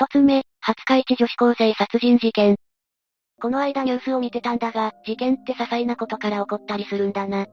[0.00, 2.56] 一つ目、廿日市女子高生殺人事件。
[3.38, 7.44] この間ニュースを見てたんだが、事件って些細なことから起こったりするんだな。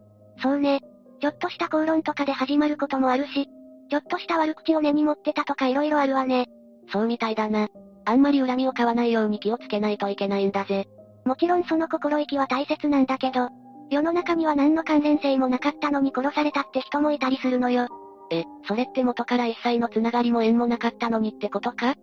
[0.42, 0.80] そうね。
[1.20, 3.50] ちょっとした口論とかで始まることもあるし、
[3.90, 6.46] ちょっとした悪口を根に持ってたとか色々あるわね。
[6.90, 7.68] そうみたいだな。
[8.06, 10.88] あんまり恨みを買わないように気をつけないといけないんだぜ。
[11.26, 13.50] もちろんその心意気は大切なんだけど、
[13.92, 17.90] 世の中には何の関連性もなかったのに殺されたって人もいたりするのよ。
[18.32, 21.96] え、それって元から一切のつながりも縁もなかったのにってことか？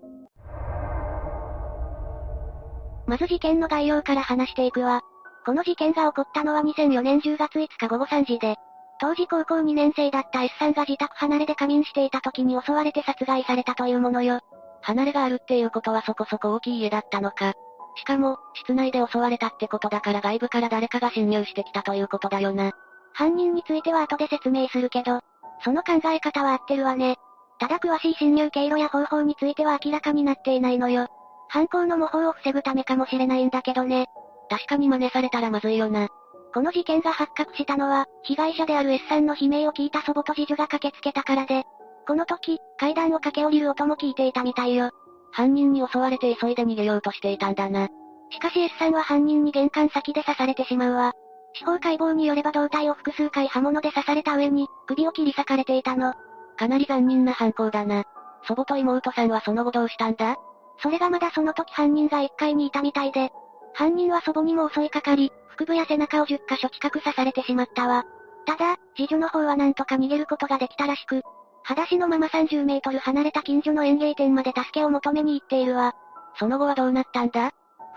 [3.06, 5.02] まず事件の概要から話していくわ。
[5.44, 8.56] この事件が起こったのは2004年10月5日午後3時で、
[9.00, 14.40] 当時高校2年生だった S さんが自宅離れで仮眠していた時に襲われて殺害されたというものよ。
[14.80, 17.54] 離れがあるっていうことはそこそこ大きい家だったのか。
[17.96, 22.72] しかも、室内で襲われたってことだから外部から誰かが侵入してきたということだよな。
[23.12, 25.20] 犯人については後で説明するけど、
[25.62, 27.16] その考え方は合ってるわね。
[27.58, 31.08] ただ詳しい侵入経路や方法については明らかになっていないのよ。
[31.54, 34.08] 犯行の模倣を防ぐためかもしれないんだけどね。
[34.50, 36.08] 確かに真似されたらまずいよな。
[36.52, 41.62] この事件が発覚したのは、被害者である S さんの悲鳴を聞いた祖母と次女が駆けつけたからで、
[42.08, 44.90] この時、階段を駆け下りる音も聞いていたみたいよ。
[45.30, 47.86] 犯人に襲われて急いで逃げようとしていたんだな。
[48.30, 51.12] しかし S さんは犯人に玄関先で刺されてしまうわ。
[51.52, 56.14] 司法解剖によれば胴体を複数回刃物で刺された上に、首を切り裂かれていたの。
[56.56, 58.02] かなり残忍な犯行だな。
[58.48, 60.36] 祖母と妹さんはその後どうしたんだ？
[60.78, 63.30] それがまだその時犯人が1階にいたみたいで、
[63.72, 68.04] 犯人は祖母にも襲いかかり、腹部や背中を10箇所近く刺されてしまったわ。
[68.46, 71.22] ただ、次女の方はなんとか逃げることができたらしく、
[71.62, 75.94] 裸足のまま30メートル離れた近所の園芸店まで助けを求めに行っているわ。
[76.38, 77.52] その後はどうなったんだ？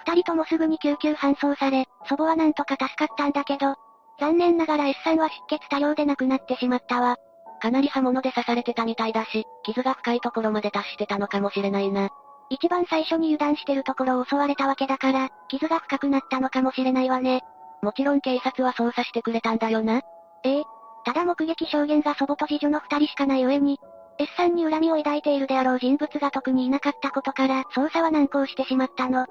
[0.06, 3.76] 二人ともすぐに救急搬送され、祖母はなんとか助かったんだけど、
[4.20, 7.18] 残念ながら S さんは出血多量で亡くなってしまったわ。
[7.62, 12.10] かなり刃物で刺されてたみたいだし、傷が深いところまで達してたのかもしれないな。
[12.50, 17.42] 一番最初に油断してるところを襲われたわけだから、傷が深くなったのかもしれないわね。
[17.82, 20.02] もちろん警察は捜査してくれたんだよな。
[20.44, 20.64] ええ。
[21.06, 23.80] ただ目撃証言が祖母と次女の二人しかない上に、
[24.18, 29.26] S さんに恨みを抱いているであろう人物が特にいなかったことから、捜査は難航してしまったの。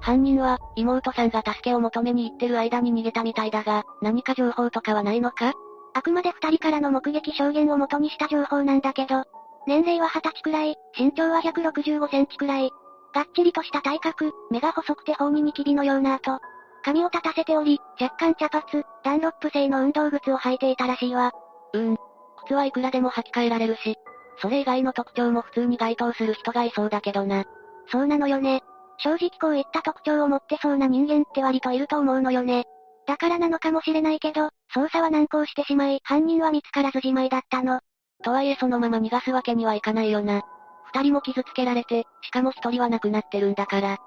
[0.00, 5.52] 犯人は、妹さんが助けを求めに行ってる間に逃げたみたいだが、何か情報とかはないのか？
[5.94, 9.24] あくまで二人からの目撃証言を元にした情報なんだけど、
[9.68, 12.70] 年齢は二十歳くらい、身長は165センチくらい。
[13.14, 16.40] がっちりとした体格、目が細くて頬にニキビのような跡。
[16.82, 18.64] 髪を立たせており、若干茶髪、
[19.04, 21.32] ダンロップ製の運動靴を履いていたらしいわ。
[21.74, 21.96] うん。
[22.44, 23.94] 靴はいくらでも履き替えられるし、
[24.40, 27.44] それ以外の特徴も普通に該当する人がいそうだけどな。
[27.92, 28.62] そうなのよね。
[28.96, 32.64] 正直こういった特徴を持ってそうな人間って割といると思うのよね。
[33.06, 37.80] だからなのかもしれないけど、捜査は難航してしまい、犯人は見つからずじまいだったの。
[38.24, 40.42] とはいえそのまま逃がすわけにはいかないよな。
[40.92, 43.98] 二人も傷つけられて、しかも一人は亡くなってるんだから。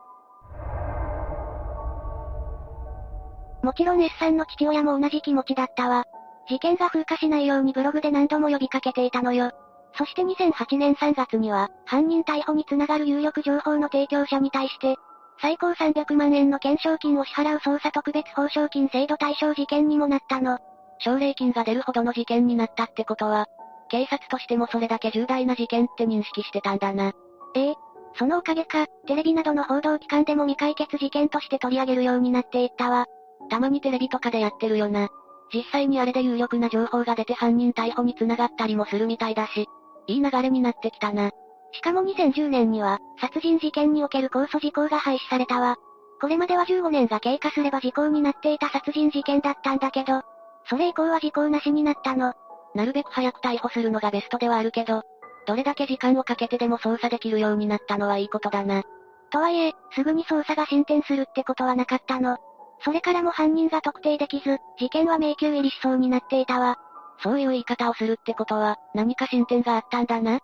[3.64, 6.06] もちろん S さんの父親も同じ気持ちだったわ。
[6.50, 9.52] 事件が風化しないようにブログで何度も呼びかけていたのよ。
[9.98, 14.96] そして2008年3月には、犯人逮捕につながる有力情報の提供者に対して、
[15.42, 20.60] 最高300万円の懸賞金を支払う捜査特別報奨金制度対象事件にもなったの。
[21.00, 23.48] 奨励金が出るほどの事件になったってことは、
[23.92, 27.12] 警察としてもそれだけ重大な事件って認識してたんだな。
[27.56, 27.76] ええ。
[28.16, 33.06] そのおかげか、テレビなどの報道機関でも未解決事件として取り上げるようになっていったわ。
[33.50, 35.10] たまにテレビとかでやってるよな。
[35.54, 39.68] 実際にあれで有力な情報が出て犯人逮捕に繋がったりもするみたいだし、
[40.08, 41.32] いい流れになってきたな。
[41.74, 45.76] しかも2010年には、殺人事件における控訴事項が廃止されたわ。
[46.22, 50.22] これまでは15年が経過すれば時効になっていた殺人事件だったんだけど、
[50.70, 52.34] それ以降は時効なしになったの。
[52.76, 55.04] なるべく早く逮捕するのがベストではあるけど、
[55.46, 58.84] どれだけ時間をかけてでも捜査できるようになったのはいいことだな。
[59.32, 62.38] とはいえ、すぐに捜査が進展するってことはなかったの。
[62.84, 66.78] それからも犯人が特定できず、事件は迷宮入りしそうになっていたわ。
[67.24, 70.40] そういう言い方をするってことは、何か進展があったんだな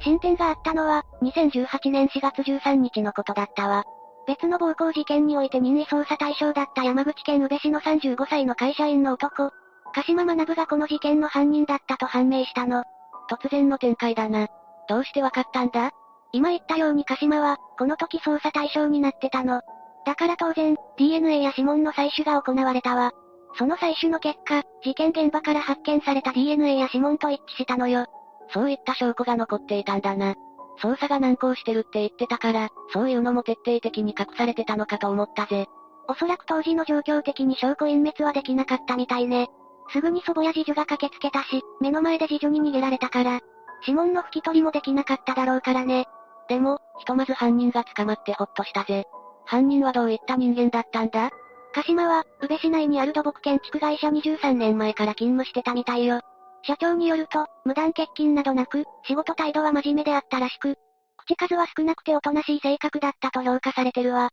[0.00, 3.84] 進展があったのは、2018年4月13日のことだったわ。
[4.28, 9.50] 別の暴行事件において任意捜査対象だった山口県宇部市の35歳の会社員の男、
[9.94, 12.84] 鹿島学がこの事件の犯人だったと判明したの。
[13.30, 14.48] 突然の展開だな。
[14.86, 15.92] どうしてわかったんだ？
[16.32, 19.62] 今言ったように鹿島は、この時捜査対象になってたの。
[20.04, 23.12] だから当然、DNA や指紋の採取が行われたわ。
[23.56, 28.04] その採取の結果、事件現場から発見された DNA や指紋と一致したのよ。
[28.52, 30.34] そういった証拠が残っていたんだな。
[30.82, 35.66] 捜査が難航してるって言ってたから、そういうのも徹底的に隠されてたのかと思ったぜ。
[36.08, 39.48] おそらく当時の状況的に証拠隠滅はできなかったみたいね。
[39.92, 43.40] すぐに祖母や次女が駆けつけたし、目の前で次女に逃げられたから。
[43.82, 46.06] 指紋の拭き取りもできなかっただろうからね。
[46.48, 49.04] でも、ひとまず犯人が捕まってほっとしたぜ。
[49.44, 51.30] 犯人はどういった人間だったんだ？
[51.74, 56.20] 鹿島は、宇部市内にある土木建築会社23年前から勤務してたみたいよ。
[56.62, 60.76] 社長によると、無断欠勤などなく、仕事態度は真面目であったらしく、
[61.16, 64.30] 口数は少なくておとなしい性格だったと評価されてるわ。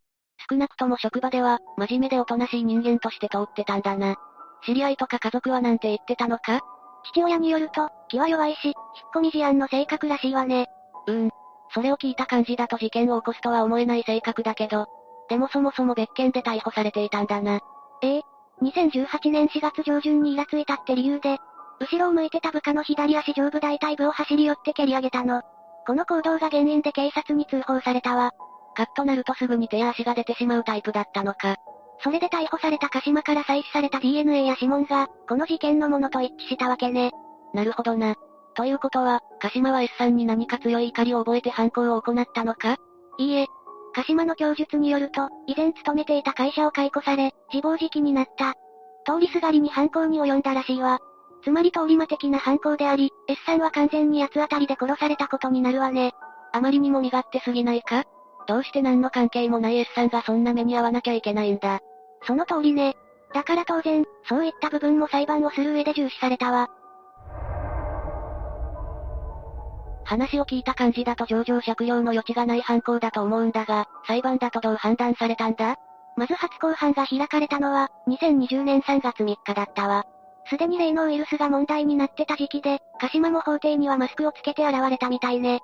[0.50, 4.16] 少なくとも職場では、真面目でおとなしい人間として通ってたんだな。
[4.66, 6.62] 知り合いとか家族はなんて言ってたのか？
[7.13, 8.75] 父親によると、気は弱いし、引っ
[9.13, 10.68] 込み思案の性格らしいわね。
[11.07, 11.30] うーん。
[11.74, 14.88] それを聞いた感じだと事件を起こすとは思えない性格だけど、
[15.30, 17.60] でもそもそも別件で逮捕されていたんだな。
[18.01, 18.22] ええ
[18.62, 21.39] 2018年4月上旬にイラついたって理由で、
[21.80, 25.42] 後ろを向いてた部下の左足上部大腿部を走り寄って蹴り上げたの。
[25.86, 28.31] この行動が原因で警察に通報されたわ。
[28.75, 31.57] カッとなるとすぐに手や足が出てしまうタイプだったのか。
[32.00, 37.12] それで逮捕された鹿島から採取された DNA や指紋が、この事件のものと一致したわけね。
[37.54, 38.16] なるほどな。
[38.56, 42.77] ということは、鹿島は S さんに何か強い怒りを覚えて犯行を行ったのか？
[43.18, 43.48] いいえ。
[43.94, 48.56] 鹿島の供述によると、以前勤めていた会社を解雇され、自暴自棄になった。
[49.06, 51.00] 通りすがりに犯行に及んだらしいわ。
[51.46, 56.14] つまり通り魔的な犯行であり、S さんは完全に八つ当たりで殺されたことになるわね。
[56.52, 58.04] あまりにも身勝手すぎないか？
[58.48, 61.82] どうして何の関係もない S さんがそんな目に遭わなきゃいけないんだ？
[62.26, 62.96] その通りね。
[63.32, 66.68] だから当然、そういった部分も裁判をする上で重視されたわ。
[70.04, 75.76] 話を聞いた感じだと上場借用の余地がない犯行だと思うんだが、裁判だとどう判断されたんだ？
[76.18, 80.06] まず初公判が開かれたのは、2020年3月3日だったわ。
[80.50, 85.60] すでに例のウイルスが問題になってた時期で、鹿島も法廷にはマスクをつけて現れたみたいね。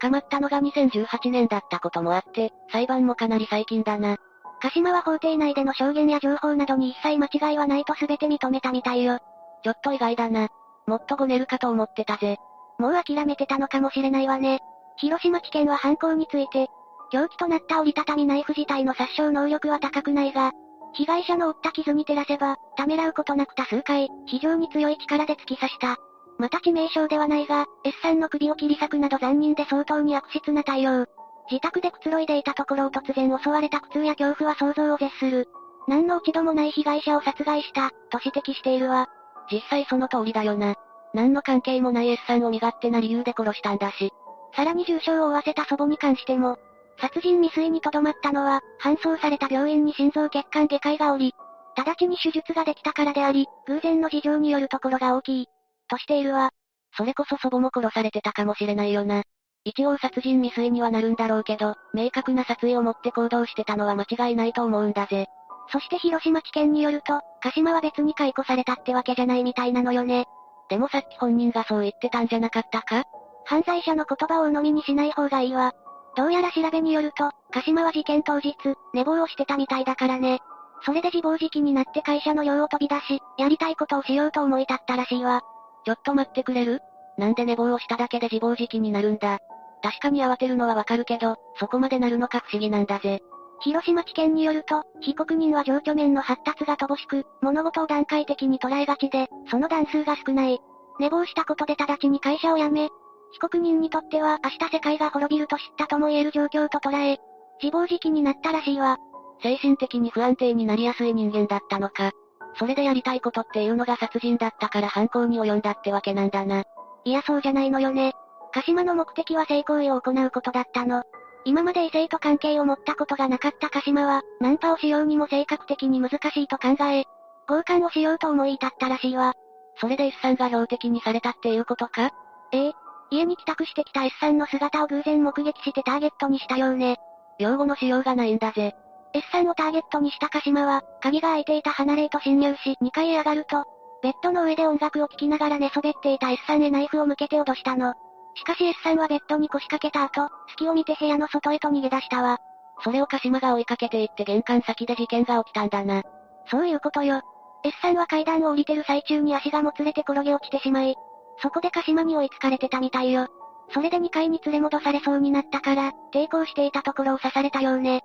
[0.00, 4.16] 捕まったのが2018年だったこともあって、裁判もかなり最近だな。
[4.60, 9.18] 鹿島は法廷内での証言や情報などに一切間違いはないと全て認めたみたいよ。
[9.62, 10.48] ちょっと意外だな。
[10.86, 12.36] もっとごねるかと思ってたぜ。
[12.78, 14.60] もう諦めてたのかもしれないわね。
[14.96, 16.68] 広島地検は犯行について、
[17.10, 20.52] 凶器となった折りたたみナイフ自体の殺傷能力は高くないが、
[20.94, 25.96] 被害者の負った傷に照らせば、ためらうことなく多数回、非常に強い力で突き刺した。
[26.38, 31.06] また致命傷ではないが、S さんの首を切り裂くなど残忍で相当に悪質な対応。
[31.50, 35.48] 自宅でくつろいでいたところを突然襲われた苦痛や恐怖は想像を絶する。
[35.88, 39.08] 何の落ち度もない被害者を殺害した、と指摘しているわ。
[39.50, 40.74] 実際その通りだよな。
[41.14, 44.12] 何の関係もない S さんを身勝手な理由で殺したんだし。
[44.54, 46.58] さらに重傷を負わせた祖母に関しても、
[47.02, 51.34] 殺人未遂にとどまったのは、搬送された病院に心臓血管外科医がおり、
[51.76, 55.46] 直ちに手術ができたからであり、偶然の事情によるところが大きい、
[55.88, 56.50] としているわ。
[56.96, 59.24] それこそ祖母も殺されてたかもしれないよな。
[59.64, 65.26] 一応殺人未遂にはなるんだろうけど、明確な殺意を持って行動してたのは間違いないと思うんだぜ。
[65.72, 70.26] そして広島地検によると、鹿島は別に解雇されたってわけじゃないみたいなのよね。
[70.68, 73.04] でもさっき本人がそう言ってたんじゃなかったか？
[73.44, 75.72] 犯罪者の言葉を鵜呑みにしない方がいいわ。
[76.16, 78.54] どうやら調べによると、鹿島は事件当日、
[78.92, 80.40] 寝坊をしてたみたいだからね。
[80.84, 85.42] それで自暴自棄になって会社の寮を飛び出し、やりたいことをしようと思い立ったらしいわ。
[85.84, 86.80] ちょっと待ってくれる？
[87.18, 89.38] なんで寝坊をしただけで自暴自棄になるんだ？
[89.82, 93.20] 確かに慌てるのはわかるけど、そこまでなるのか不思議なんだぜ。
[93.60, 100.58] 広島地検によると、被告人は情緒面の発達が乏しく、物事を段階的に捉えがちで、その段数が少ない。
[100.98, 102.88] 寝坊したことで直ちに会社を辞め、
[103.32, 107.18] 被告人にとっては明日世界が滅びると知ったとも言える状況と捉え、
[107.62, 108.98] 自暴自棄になったらしいわ。
[109.42, 112.12] 精神的に不安定になりやすい人間だったのか。
[112.58, 116.64] それでやりたいことっていうのが殺人だったから犯行に及んだってわけなんだな。
[117.04, 118.12] いやそうじゃないのよね。
[118.52, 121.02] 鹿島の目的は性行為を行うことだったの。
[121.44, 127.04] 今まで異性と関係を持ったことがなかった鹿島は、ナンパをしようにも性格的に難しいと考え、
[127.48, 129.32] 交換をしようと思い至ったらしいわ。
[129.80, 132.10] それでさんが標的にされたっていうことか？
[132.52, 132.72] ええ。
[133.12, 136.96] 家に帰宅してきた S さんの姿を偶然目撃してターゲットにしたようね。
[137.38, 138.74] 用語のしようがないんだぜ。
[139.12, 143.64] S さんをターゲットにした鹿島は、鍵が開いていた離れへと侵入し、2階へ上がると、
[144.02, 147.94] ベッドの上で音楽を聴きながら寝そべっていた S さんへナイフを向けて脅したの。
[148.34, 152.38] しかし S さんはベッドに腰掛けた後、隙を見て部屋の外へと逃げ出したわ。
[152.82, 156.02] それを鹿島が追いかけていって玄関先で事件が起きたんだな。
[156.50, 157.20] そういうことよ。
[157.62, 160.96] S さんは階段を降りてる最中に足がもつれて転げ落ちてしまい、
[161.38, 163.28] そこで鹿島に追いつかれてたみたいよ。
[163.74, 168.02] それで2階に連れ戻されそうになったから、抵抗していたところを刺されたようね。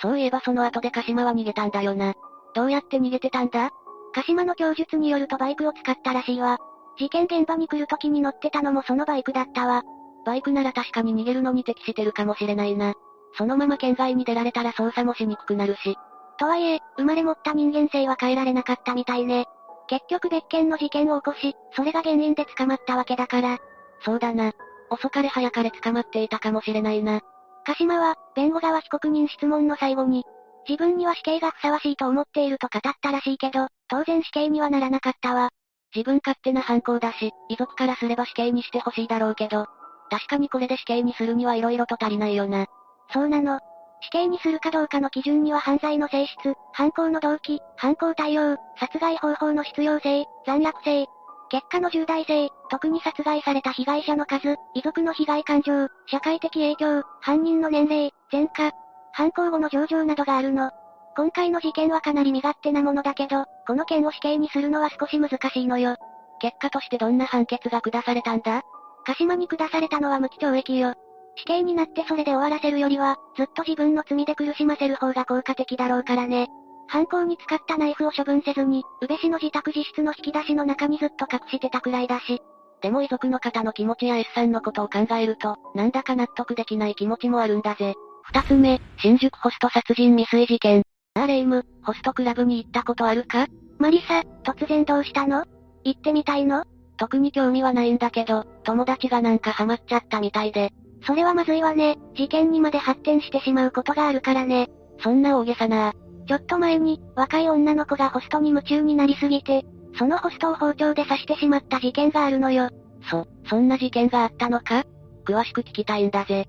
[0.00, 2.14] そういえばその後で鹿島は逃げたんだよな。
[2.54, 3.70] どうやって逃げてたんだ？
[4.14, 6.58] 鹿島の供述によるとバイクを使ったらしいわ。
[6.98, 9.82] 事件現場に来る時に乗ってたのもそのバイクだったわ。
[10.24, 12.94] バイクなら確かに逃げるのに適してるかもしれないな。
[13.36, 15.96] そのまま県外に出られたら操作もしにくくなるし。
[16.38, 19.46] とはいえ、生まれ持った人間性は変えられなかったみたいね。
[19.88, 23.58] 結局別件の事件を起こし、それが原因で捕まったわけだから。
[24.04, 24.52] そうだな。
[24.90, 27.20] 遅かれ早かれ捕まっていたかもしれないな。
[27.64, 30.24] 鹿島は、弁護側被告人質問の最後に、
[30.68, 35.50] 自分には死刑がふさわしいと思っていると語ったらしいけど、当然死刑にはならなかったわ。
[35.94, 39.66] 自分勝手な犯行だし、遺族からすれば死刑にしてほしいだろうけど、
[40.10, 42.66] 確かにこれで死刑にするには色々と足りないよな。
[43.12, 43.60] そうなの。
[44.00, 51.06] 死刑にするかどうかの基準には犯罪の性質、犯行の動機、犯行対応、殺害方法の必要性、残虐性、
[51.50, 58.70] 結果の重大性、特に殺害された被害者の数、遺族の被害感情、社会的影響、犯人の年齢、前科、
[59.12, 60.70] 犯行後の情状などがあるの。
[61.16, 65.96] 今回の事件はかなり身勝手なものだけど、この件を死刑にするのは少し難しいのよ。
[66.40, 68.62] 結果としてどんな判決が下されたんだ？
[69.04, 70.94] 鹿島に下されたのは無期懲役よ。
[71.38, 76.48] 死刑になってそれで終わらせるよりは、ずっと自分の罪で苦しませる方が効果的だろうからね。
[76.88, 82.40] 犯行に使ったナイフを処分せずに、宇部市の自宅自室の引き出しの中にずっと隠してたくらいだし。
[82.80, 87.94] でも遺族の方の気持ちや S さんのことを考えると、なんだか納得できない気持ちもあるんだぜ。
[88.22, 90.82] 二つ目、新宿ホスト殺人未遂事件。
[91.14, 93.46] あレイム、ホストクラブに行ったことあるか？
[93.78, 95.44] マリサ、突然どうしたの？
[95.84, 96.64] 行ってみたいの？
[96.96, 100.72] 特に興味はないんだけど、友達がなんかハマっちゃったみたいで。
[101.06, 101.96] それはまずいわね。
[102.14, 104.68] 事件にまで発展してしまうことがあるからね。
[105.02, 105.92] そんな大げさな
[106.26, 109.64] ちょっと前に、若い女の子がホストに夢中になりすぎて、
[109.98, 112.68] そのホストを包丁で刺してしまった事件があるのよ。
[113.10, 114.84] そ、そんな事件があったのか？
[115.24, 116.46] 詳しく聞きたいんだぜ。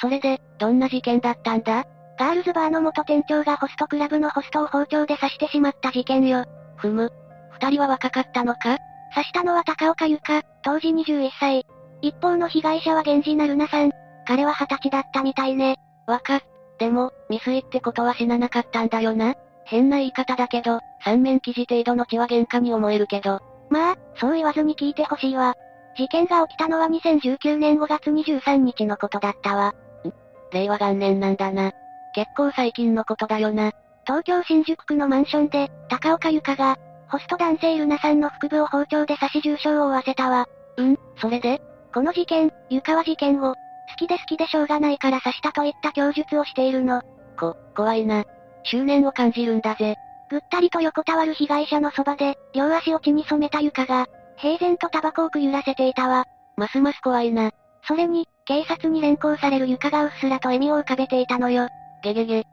[0.00, 1.84] それで、どんな事件だったんだ？
[2.18, 6.44] ガールズバーの元店長がホストクラブのホストを包丁で刺してしまった事件よ。
[6.76, 7.10] ふむ。
[7.50, 8.78] 二人は若かったのか？
[9.14, 11.66] 刺したのは高岡ゆか、当時21歳。
[12.04, 13.90] 一方の被害者は源氏なるなさん。
[14.26, 15.76] 彼は二十歳だったみたいね。
[16.06, 16.42] 若っ。
[16.78, 19.34] でも、未遂ってことは死ななかったんだよな。
[19.64, 23.40] 変な言い方だけど、三面記事程度の血は喧嘩に思えるけど。
[23.70, 25.54] まあ、そう言わずに聞いてほしいわ。
[25.96, 29.68] 事件が起きたのは2019年5月23日のことだったわ。
[30.04, 30.12] ん？
[30.52, 31.72] 令和元年なんだな。
[32.14, 33.72] 結構最近のことだよな。
[34.06, 36.76] 東京新宿区のマンションで、高岡ゆかが、
[37.08, 40.46] ホスト男性ルナさんの腹部を包丁で刺し重傷を負わせたわ。
[40.76, 41.62] うん、それで？
[41.94, 43.56] この事件、ゆかは事件を、好
[43.96, 47.02] きで好きでしょうがないから刺したといった供述をしているの。
[47.38, 48.24] こ、怖いな。
[48.64, 49.94] 執念を感じるんだぜ。
[50.28, 54.08] ぐったりと横たわる被害者のそばで、両足を血に染めたゆかが、
[54.38, 56.24] 平然とタバコをくゆらせていたわ。
[56.56, 57.52] ますます怖いな。
[57.86, 61.68] それに、警察に連行されるゆかがうっすらと笑みを浮かべていたのよ。
[62.02, 62.40] ゲゲゲ。
[62.40, 62.44] ん？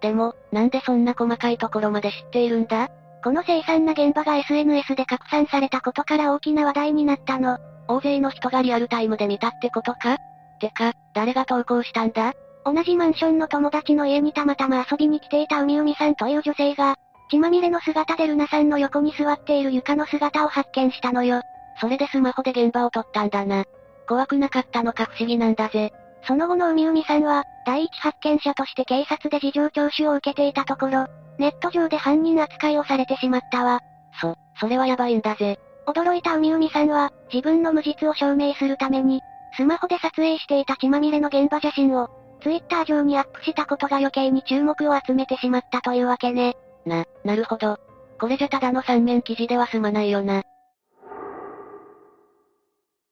[0.00, 2.90] でも、なんでそんな細かいところまで知っているんだ？
[3.24, 7.58] この凄惨な現場が SNS で拡散されたことから大きな話題になったの。
[7.88, 10.18] 大勢の人がリアルタイムで見たってことか？
[10.60, 12.32] てか、誰が投稿したんだ？
[12.64, 16.96] 同じマンションの友達の家にたまたま遊びに来ていた海海さんという女性が、
[17.30, 21.40] 血まみれの姿でルナさんの横に座っている床の姿を発見したのよ。
[21.80, 23.64] それでスマホで現場を撮ったんだな。
[24.06, 25.92] 怖くなかったのか不思議なんだぜ。
[26.24, 31.06] その後の海海さんは、第一発見者として警察で事情聴取を受けていたところ、
[31.38, 33.80] ネット上で犯人扱いをされてしまったわ。
[34.20, 35.58] そ、それはやばいんだぜ。
[35.86, 39.20] 驚いた海海さんは、自分の無実を証明するために、
[39.56, 42.08] スマホで撮影していた血まみれの現場写真を、
[42.42, 46.56] ツイッター上にアップしたことが余計に注目を集めてしまったというわけね。
[46.86, 47.78] な、なるほど。
[48.20, 50.42] これじゃただの三面記事では済まないよな。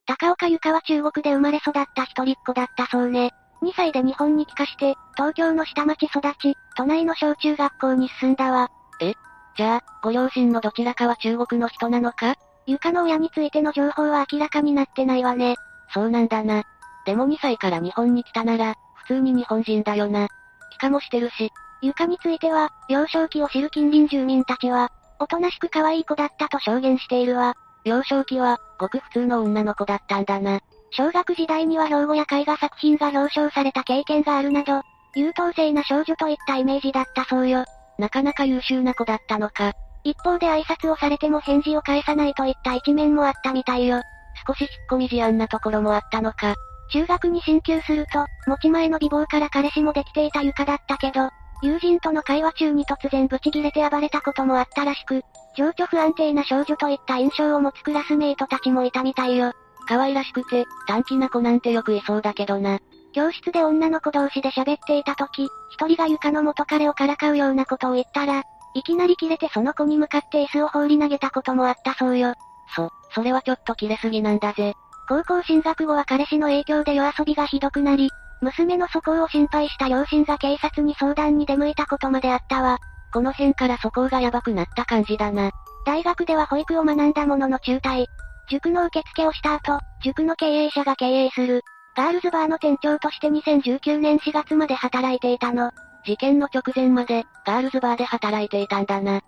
[0.06, 3.30] 高岡ゆかは中国で生まれ育った一人っ子だったそうね。
[3.62, 8.68] 2歳で日本に帰化して、東京の下町育ち、都内の小中学校に進んだわ。
[9.00, 9.14] え？
[9.56, 12.36] じゃあ、ご両親のどちらかは中国の人なのか？
[12.70, 15.56] ゆかの親についての情報は明らかになってないわね。
[15.92, 16.62] そうなんだな。
[17.04, 20.28] でも2歳から日本に来たなら、普通に日本人だよな。
[20.70, 21.50] 帰化もしてるし。
[21.82, 27.56] ゆかについては、幼少期を知る近隣住民たちは、おとなしく可愛い子だったと証言しているわ。
[27.84, 30.60] 幼少期は、ごく普通の女の子だったんだな。
[30.92, 34.82] 小学時代には標語や絵画作品が表彰された経験があるなど、
[35.16, 37.64] 優等生な少女といったイメージだったそうよ。
[37.98, 39.72] なかなか優秀な子だったのか。
[40.04, 44.02] 一方で挨拶をされても返事を返さないといった一面もあったみたいよ。
[44.46, 46.54] 少し引っ込み思案なところもあったのか。
[46.92, 51.30] 中学に進級すると、持ち前の美貌から彼氏もできていたゆかだったけど、
[51.62, 55.22] 友人との会話中に突然ブチギレて暴れたこともあったらしく、
[55.56, 59.52] 情緒不安定な少女といった印象を持つクラスメイトたちもいたみたいよ。
[59.86, 62.78] 可愛らしくて、短気な子なんてよくいそうだけどな。
[63.12, 72.34] 教室で女の子同士で喋っていた時、一人が床の元彼をからかうようなことを言ったら、いきなり切れてその子に向かって椅子を放り投げたこともあったそうよ。
[72.74, 74.74] そ、それはちょっと切れすぎなんだぜ。
[75.08, 78.10] 高校進学後は彼氏の影響で夜遊びがひどくなり、
[78.40, 82.78] 娘の素行を心配した両親が警察に相談に出向いたことまであったわ。
[83.12, 85.50] この辺から素行がヤバくなった感じだな。
[85.84, 88.06] 大学では保育を学んだものの中退。
[88.48, 91.62] 塾の受付をした後、塾の経営者が経営する。
[91.96, 95.72] ガールズバーの店長として2019年4月まで働いていたの。
[96.04, 99.20] 事件の直前まで、ガールズバーで働いていたんだな。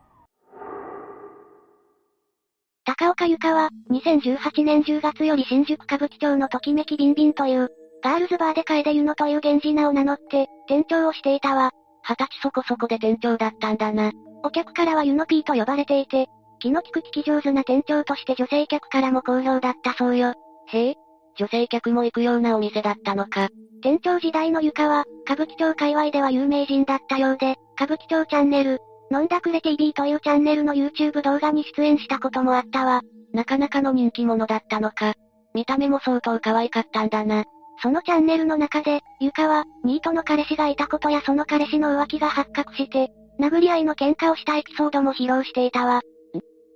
[2.85, 7.71] 高岡ゆかは、2018年10月より新宿歌舞伎町のときめきビンビンという、
[8.03, 11.71] ガールズバーで楓ゆのという源氏名を名乗って、店長をしていたわ。
[12.05, 14.11] 二十歳そこそこで店長だったんだな。
[14.43, 16.27] お客からはユノピーと呼ばれていて、
[16.59, 20.35] 気の利く聞き上手な店長として女性客からも好評だったそうよ。
[20.67, 20.97] へえ、
[21.37, 23.49] 女性客も行くようなお店だったのか。
[23.83, 33.03] 店長時代のゆかは、歌舞伎町界隈では有名人だったようで、歌舞伎町チャンネル、飲んだくれ TV というチャンネルの YouTube 動画に出演したこともあったわ。
[33.33, 35.15] なかなかの人気者だったのか。
[35.53, 37.45] 見た目も相当可愛かったんだな。
[37.83, 43.11] そのチャンネルの中で、ゆかは、ニートの彼氏がいたことやその彼氏の浮気が発覚して、
[43.41, 45.99] 殴り合いの喧嘩をしたエピソードも披露していたわ。
[45.99, 46.01] ん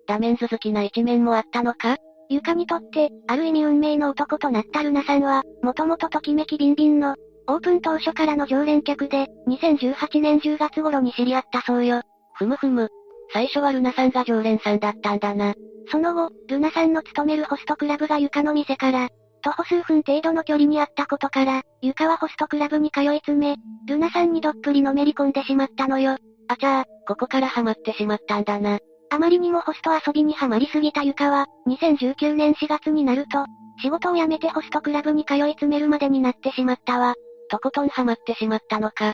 [0.08, 1.96] ダメンズ好きな一面もあったのか？
[2.28, 7.14] ゆかにとって、ある意味運命の男となったルナさんは、もともとときめきビンビンの、
[7.48, 12.02] オープン当初からの常連客で、2018年10月頃に知り合ったそうよ。
[12.34, 12.88] ふむふむ。
[13.32, 15.54] 最初はルナさんが常連さんだったんだな。
[15.90, 19.08] その後、ルナさんの勤めるホストクラブがゆかの店から、
[19.42, 23.56] 徒歩数分程度の距離にあったことから、ゆかはホストクラブに通い詰め、
[23.86, 26.16] ルナさんにどっぷりのめり込んでしまったのよ。
[26.48, 28.78] あちゃー、ここからハマってしまったんだな。
[29.10, 33.44] あまりにもホスト遊びにはまりすぎたゆかは、2019年4月になると、
[33.80, 37.14] 仕事を辞めてホストクラブに通い詰めるまでになってしまったわ。
[37.50, 39.12] とことんハマってしまったのか。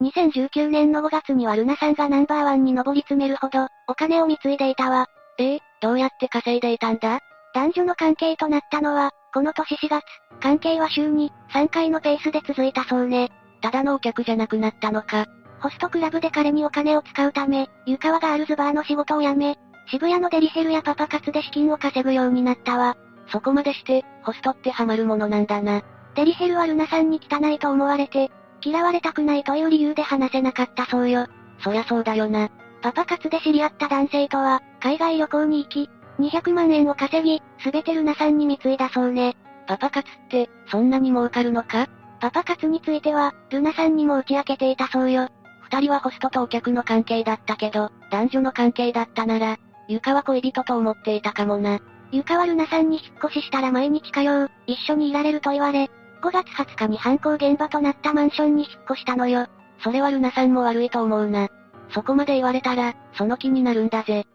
[0.00, 5.06] 2019年の5月にはルナさんがナンバーワンに上り詰めるほど、お金を貢いでいたわ。
[5.38, 7.20] ええ、どうやって稼いでいたんだ？
[7.54, 10.02] 男女の関係となったのは、この年4月、
[10.40, 13.30] 関係は週に、3回のペースで続いたそうね。
[13.60, 15.26] ただのお客じゃなくなったのか。
[15.60, 19.58] ホストクラブで彼にお金を使うため、ゆかわガールズバーの仕事を辞め、
[19.90, 22.96] 渋谷のデリヘルやパパ活で資金を稼ぐようになったわ。
[23.28, 25.82] そこまでして、ホストってハマるものなんだな。
[26.14, 28.30] デリヘルはルナさんに汚いと思われて、
[28.62, 31.26] 嫌われたくないという理由で話せなかったそうよ。
[31.62, 32.48] そりゃそうだよな。
[32.82, 39.36] パパ活で知り合った男性とは、海外旅行に行き、200万円を稼ぎ、すべてルナさんに貢いだそうね。
[39.66, 41.88] パパ活って、そんなに儲かるのか？
[42.20, 45.28] パパ活については、ルナさんにも打ち明けていたそうよ。
[45.72, 49.56] 二人はホストとお客の関係だったけど、男女の関係だったなら、
[49.88, 51.78] ゆかは恋人と思っていたかもな。
[52.12, 55.88] ゆかはルナさんに引っ越ししたら毎日通う、一緒にいられると言われ、
[56.22, 59.46] 5月20日に犯行現場となったマンションに引っ越したのよ。
[59.82, 61.48] それはルナさんも悪いと思うな。
[61.94, 64.26] そこまで言われたら、その気になるんだぜ。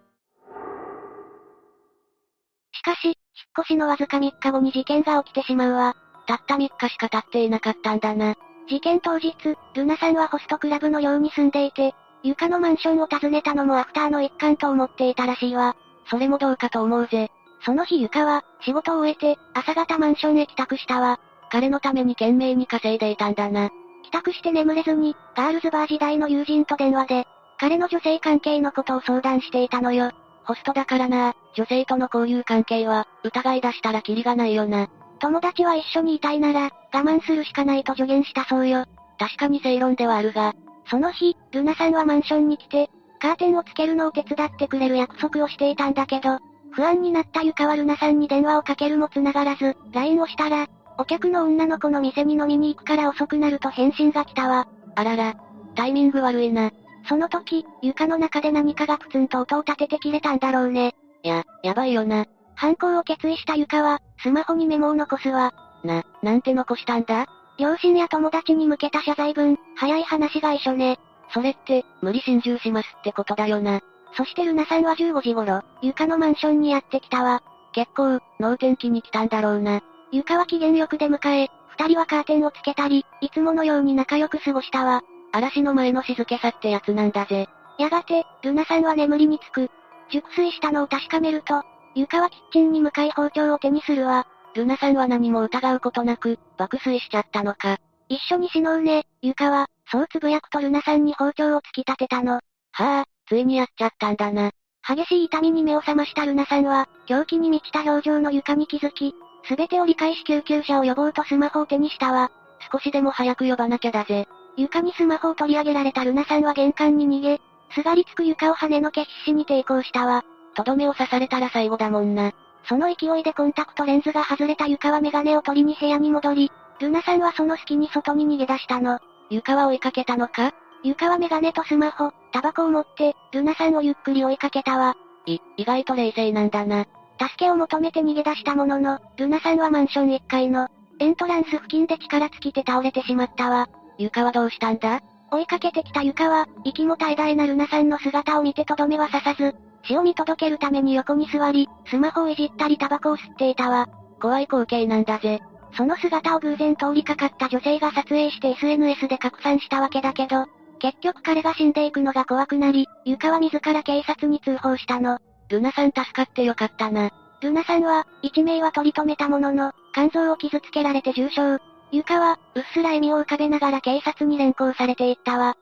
[2.73, 3.15] しかし、引っ
[3.59, 5.95] 越しのわずか3日後に事件が起きてしまうわ。
[6.27, 8.35] たった3日しか経っていなかったんだな。
[8.67, 9.33] 事件当日、
[9.75, 15.75] ルナさんはホストクラブのように住んでいて、床のマンションを訪ねたのもアフターの一環と思っていたらしいわ。
[16.09, 17.29] それもどうかと思うぜ。
[17.63, 21.19] その日床は、仕事を終えて、朝方マンションへ帰宅したわ。
[21.51, 23.69] 彼のために懸命に稼いでいたんだな。
[24.03, 30.11] 帰宅して眠れずに、ガールズバー時代の友人と電話で、彼の女性関係のことを相談していたのよ。
[30.43, 34.87] ホストだからな、女性との交友関係は、疑い出したらキリがないよな。
[35.19, 38.85] 友達は一緒にいたいなら、我慢するしかないと助言したそうよ。
[39.17, 40.53] 確かに正論ではあるが、
[40.89, 46.39] その日、ルナさんはマンションに来て、カーテンをつけるのを手伝ってくれる約束をしていたんだけど、
[46.71, 54.67] 不安になったゆかはルナさんに電話をかけるも繋がらず、LINE をしたら、お客の女の子の店に飲みに行くから遅くなると返信が来たわ。
[54.95, 55.35] あらら、
[55.75, 56.71] タイミング悪いな。
[57.07, 60.93] その時、床の中で何かがプツンと音を立てて切れたんだろうね。
[61.23, 62.25] いや、やばいよな。
[62.55, 65.53] 犯行を決意した床は、スマホにメモを残すわ。
[65.83, 67.27] な、なんて残したんだ？
[67.57, 70.99] 両親や友達に向けた謝罪文、早い話が一緒ね。
[71.33, 73.81] それって、無理心中しますってことだよな。
[74.17, 77.41] そしてルナさんは15時頃、床のマンションにやってきたわ。
[77.73, 79.81] 結構、脳天気に来たんだろうな。
[80.11, 85.01] 床は機嫌よく出迎え、二人はカーテンをつけたり、いつものように仲良く過ごしたわ。
[85.33, 87.49] 嵐の前の静けさってやつなんだぜ。
[87.77, 89.69] やがて、ルナさんは眠りにつく。
[90.09, 91.63] 熟睡したのを確かめると、
[91.95, 94.27] 床はキッチンに向かい包丁を手にするわ。
[94.53, 97.77] ルナさんは何も疑うことなく、爆睡しちゃったのか。
[98.09, 102.33] 一緒に死のうね、床は、そうつぶやくとルナさんに包丁を突き立てたの。
[102.33, 104.51] はあ、ついにやっちゃったんだな。
[104.87, 109.15] 激しい痛みに目を覚ましたルナさんは、狂気に満ちた表情の床に気づき、
[109.47, 112.31] すべてを理解し救急車を呼ぼうとスマホを手にしたわ。
[112.71, 114.27] 少しでも早く呼ばなきゃだぜ。
[114.57, 120.23] 床にスマホを取り上げられたルナさんは玄関に逃げ、すがりつく床を跳ねのけ必死に抵抗したわ。
[120.55, 122.31] とどめを刺されたら最後だもんな。
[122.67, 128.99] その勢いでコンタクトレンズが外れた床はメガネを取りに部屋に戻り、ルナさんはその隙に外に逃げ出したの。
[129.29, 130.53] 床は追いかけたのか？
[130.83, 134.95] ゆかはメガネとスマホ、タバコを持って、ルナさんをゆっくり追いかけたわ。
[135.25, 136.85] い、意外と冷静なんだな。
[137.19, 140.67] 助けを求めて逃げ出したものの、ルナさんはマンション1階の、
[140.99, 143.67] エントランス付近で力尽きて倒れてしまったわ。
[143.97, 145.01] ゆかはどうしたんだ？
[145.31, 149.55] 追いかけてきたゆかは、息も絶え絶えなルナさんの姿を見てとどめは刺さず、
[149.87, 153.87] 死を見届けるために横に座り、スマホをいじったりタバコを吸っていたわ。
[154.19, 155.39] 怖い光景なんだぜ。
[155.77, 160.45] その姿を偶然通りかかった女性が撮影して SNS で拡散したわけだけど、
[160.79, 165.19] 結局彼が死んでいくのが怖くなり、ゆかは自ら警察に通報したの。
[165.49, 167.11] ルナさん助かってよかったな。
[167.41, 171.59] ルナさんは、一命は取り留めたものの、肝臓を傷つけられて重傷。
[171.91, 175.55] ゆかは、うっすら笑みを浮かべながら警察に連行されていったわ。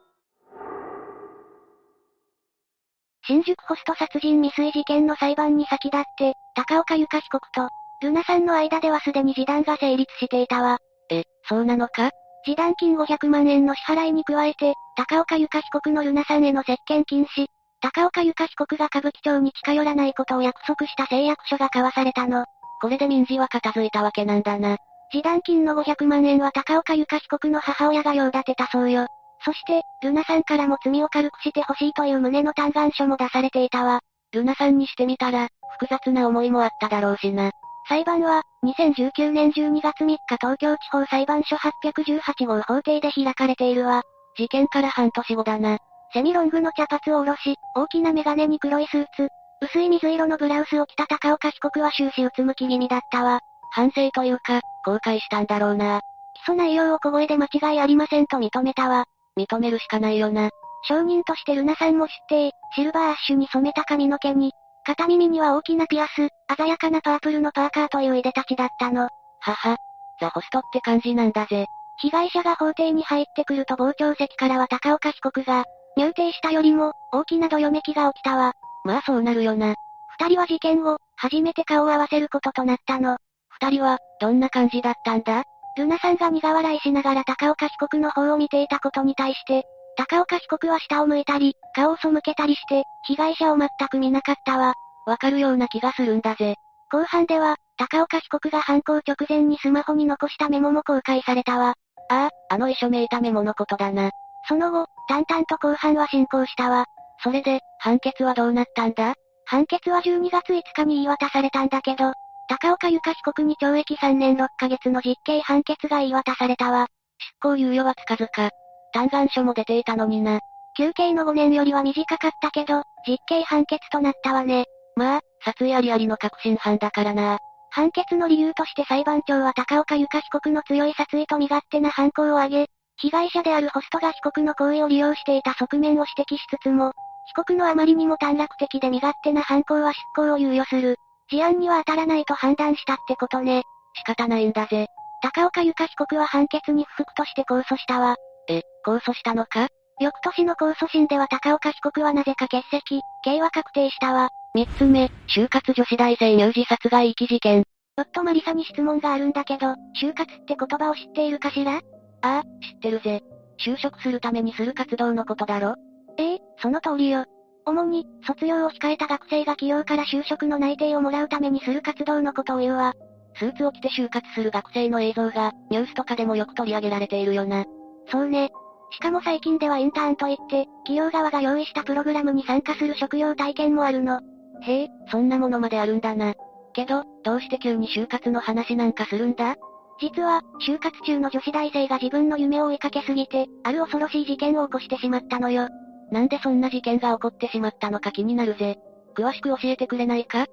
[3.25, 7.69] 新宿ホスト殺人未遂事件の裁判に先立って、高岡由香被告と、
[8.01, 10.77] ルナさんの間ではすでに示談が成立していたわ。
[11.09, 12.09] え、そうなのか？
[12.43, 17.47] 示談金500万円の支払いに加えて、高岡由香被告のルナさんへの接見禁止、
[17.79, 22.45] 高岡由香被告が歌舞伎町に近寄らないことを約束した誓約書が交わされたの。
[22.81, 24.75] これで民事は片付いたわけなんだな。
[25.11, 29.07] 示談金の500万円は高岡由香被告の母親が用立てたそうよ。
[29.45, 34.01] そして、ルナさんからも罪を軽くしてほしいという旨の嘆願書も出されていたわ。
[34.31, 37.51] ルナさんにしてみたら、複雑な思いもあっただろうしな。
[37.87, 44.03] 裁判は、2019年12月3日東京地方裁判所818号法廷で開かれているわ。
[44.37, 45.77] 事件から半年後だな。
[46.13, 49.27] セミロングの茶髪を下ろし、大きなメガネに黒いスーツ、
[49.61, 53.39] 薄い水色のブラウスを着た高岡被告は終始うつむき気味だったわ。
[53.71, 56.01] 反省というか、後悔したんだろうな。
[56.45, 59.05] 起訴内容を小声で間違いありませんと認めたわ。
[59.37, 60.49] 認めるしかないよな。
[60.83, 64.51] 証人としてルナさんも出廷、シルバーアッシュに染めた髪の毛に、
[64.85, 69.03] 片耳には大きなピアス、鮮やかなパープルのパーカーといういでたちだったの。
[69.03, 69.77] はは。
[70.19, 71.65] ザホストって感じなんだぜ。
[71.99, 75.63] 被害者が法廷に入ってくると傍聴席からは高岡被告が、
[75.95, 78.53] 入廷したよりも、大きなどよめきが起きたわ。
[78.83, 79.75] まあそうなるよな。
[80.19, 83.17] 二人は事件後、初めて顔を合わせることとなったの。
[83.49, 85.43] 二人は、どんな感じだったんだ？
[85.75, 89.63] ルナさんが苦笑いしながら高岡被告の方を見ていたことに対して、
[89.95, 94.73] 高岡被告は下を向いたり、顔を背けたりして、被害者を全く見なかったわ。
[95.05, 96.55] わかるような気がするんだぜ。
[96.91, 101.73] 後半では、高岡被告が犯行直前にスマホに残したメモも公開されたわ。
[102.09, 104.11] ああ、あの遺書めいたメモのことだな。
[104.47, 106.85] その後、淡々と後半は進行したわ。
[107.23, 109.13] それで、判決はどうなったんだ？
[109.45, 112.13] 判決は12月5日に言い渡されたんだけど、
[112.47, 116.87] 高岡由香被告に懲役3年6ヶ月の実刑判決が言い渡されたわ。
[117.19, 118.49] 執行猶予はつかずか。
[118.93, 120.39] 嘆願書も出ていたのにな。
[120.77, 124.65] 休刑の5年よりは短かったけど、実刑判決となったわね。
[124.95, 127.39] まあ、殺意ありありの確信犯だからな。
[127.69, 136.91] 判決の理由として裁判長は高岡由香被告の強い殺意と身勝手な犯行を挙げ、被害者であるホストが被告の行為を利用していた側面を指摘しつつも、
[137.27, 140.97] 被告のあまりにも短絡的で身勝手な犯行は執行を猶予する。
[141.29, 143.63] 事案には当たらないと判断したってことね。
[143.95, 144.87] 仕方ないんだぜ。
[145.21, 148.15] 高岡由香被告は判決に不服として控訴したわ。
[148.49, 149.67] え、控訴したのか？
[149.99, 154.29] 翌年の控訴審では高岡被告はなぜか欠席、刑は確定したわ。
[154.53, 157.63] 三つ目、就活女子大生乳児殺害遺棄事件。
[157.63, 159.67] ちょっとマリサに質問があるんだけど、
[160.01, 161.75] 就活って言葉を知っているかしら？
[161.75, 161.79] あ
[162.21, 163.21] あ、知ってるぜ。
[163.63, 165.75] 就職するためにする活動のことだろ？
[166.17, 167.25] ええ、その通りよ。
[167.65, 172.93] 主に、卒業を控えた学生が企業から就職の内定をもらうためにする活動のことを言うわ。
[173.35, 177.65] スーツを着て就活する学生の映像が、ニュースとかでもよく取り上げられているよな。
[178.09, 178.49] そうね。
[178.91, 184.19] しかも最近ではインターンといって、企業側が用意したプログラムに参加する職業体験もあるの。
[184.61, 186.33] へえ、そんなものまであるんだな。
[186.73, 189.55] けど、どうして急に就活の話なんかするんだ？
[189.99, 195.69] 実は、就活中の女子大生が自分の夢を追いかけすぎて、ある恐ろしい事件を起こしてしまったのよ。
[196.13, 198.77] なんでそんな事件が起こってしまったのか気になるぜ。
[199.15, 200.45] 詳しく教えてくれないか？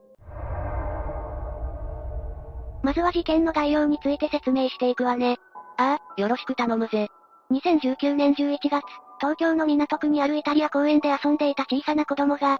[2.82, 5.36] まずは事件の概要について説明していくわね。
[5.76, 7.08] ああ、よろしく頼むぜ。
[7.50, 8.82] 2019年11月、
[9.20, 12.58] 東京の港区にあるイタリア公園で遊んでいた小さな子供が、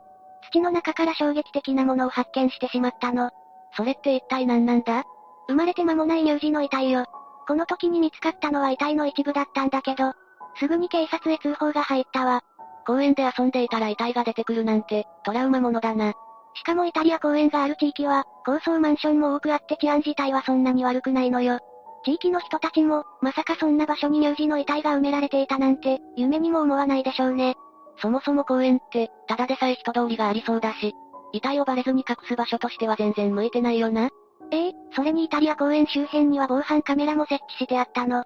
[0.52, 3.30] 土の中から衝撃的なものを発見してしまったの。
[3.78, 5.04] それって一体何なんだ？
[5.48, 7.06] 生まれて間もない乳児の遺体よ。
[7.48, 10.12] この時に見つかったのは遺体の一部だったんだけど、
[10.58, 12.42] すぐに警察へ通報が入ったわ。
[12.86, 16.14] 公園で遊んでいたら遺体が出てくるなんて、トラウマものだな。
[16.54, 21.58] しかもイタリア公園がある地域は、高層マンションも多くあって治安自体はそんなに悪くないのよ。
[22.04, 27.56] 地域の人たちも、まさかそんな場所に乳児の遺体が埋められていたなんて、夢にも思わないでしょうね。
[27.98, 30.94] そもそも公園って、ただでさえ人通りがありそうだし、
[31.32, 34.08] 遺体をバレずに隠す場所としては全然向いてないよな。
[34.50, 38.24] ええそれにイタリア公園周辺には防犯カメラも設置してあったの。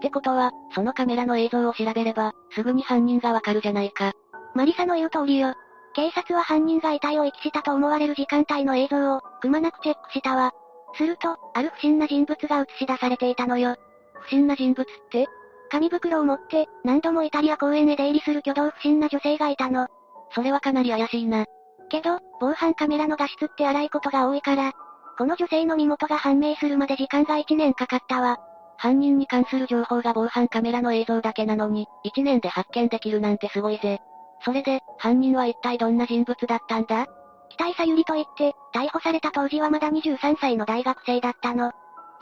[0.00, 4.12] ってことは、そのカメラの映像を調べれば、すぐに犯人がわかるじゃないか。
[4.54, 5.54] マリサの言う通りよ。
[5.92, 10.52] 警察は犯人が遺体を遺棄したと思われる時間帯の映像を、くまなくチェックしたわ。
[10.94, 13.76] すると、ある不審な人物が映し出されていたのよ。
[14.22, 15.28] 不審な人物って？
[15.70, 19.86] 紙袋を持って、何度もイタリア公園へ出入りする挙動不審な女性がいたの。
[20.34, 21.44] それはかなり怪しいな。
[21.90, 24.72] けど、防犯カメラの画質って荒いことが多いから、
[25.18, 28.40] この女性の身元が判明するまで時間が1年かかったわ。
[28.80, 34.00] 犯人に関する情報が防犯カメラの映像だけなのに、1年で発見できるなんてすごいぜ。
[34.42, 37.06] それで、犯人は一体どんな人物だったんだ？
[37.50, 41.72] 北井さゆりと言って、逮捕された当時はまだ23歳の大学生だったの。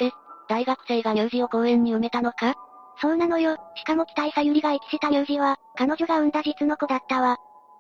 [0.01, 0.11] え、
[0.49, 2.57] 大学生が乳児を公園に埋めたのか？
[3.01, 3.57] そうなのよ。
[3.77, 7.37] しかも北井さゆりが遺棄した乳児は、彼女が産んだ実の子だったわ。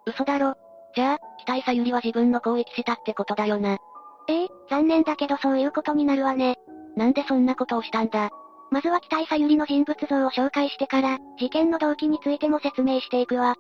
[0.06, 0.54] 嘘だろ。
[0.94, 3.78] じゃあ、北井さゆりは自分の子を遺棄したってことだよな。
[4.28, 6.58] ええ、残念だけどそういうことになるわね。
[6.94, 8.30] なんでそんなことをしたんだ？
[8.70, 13.57] まずは北井さゆりの人物像を紹介してから、事件の動機についても説明していくわ。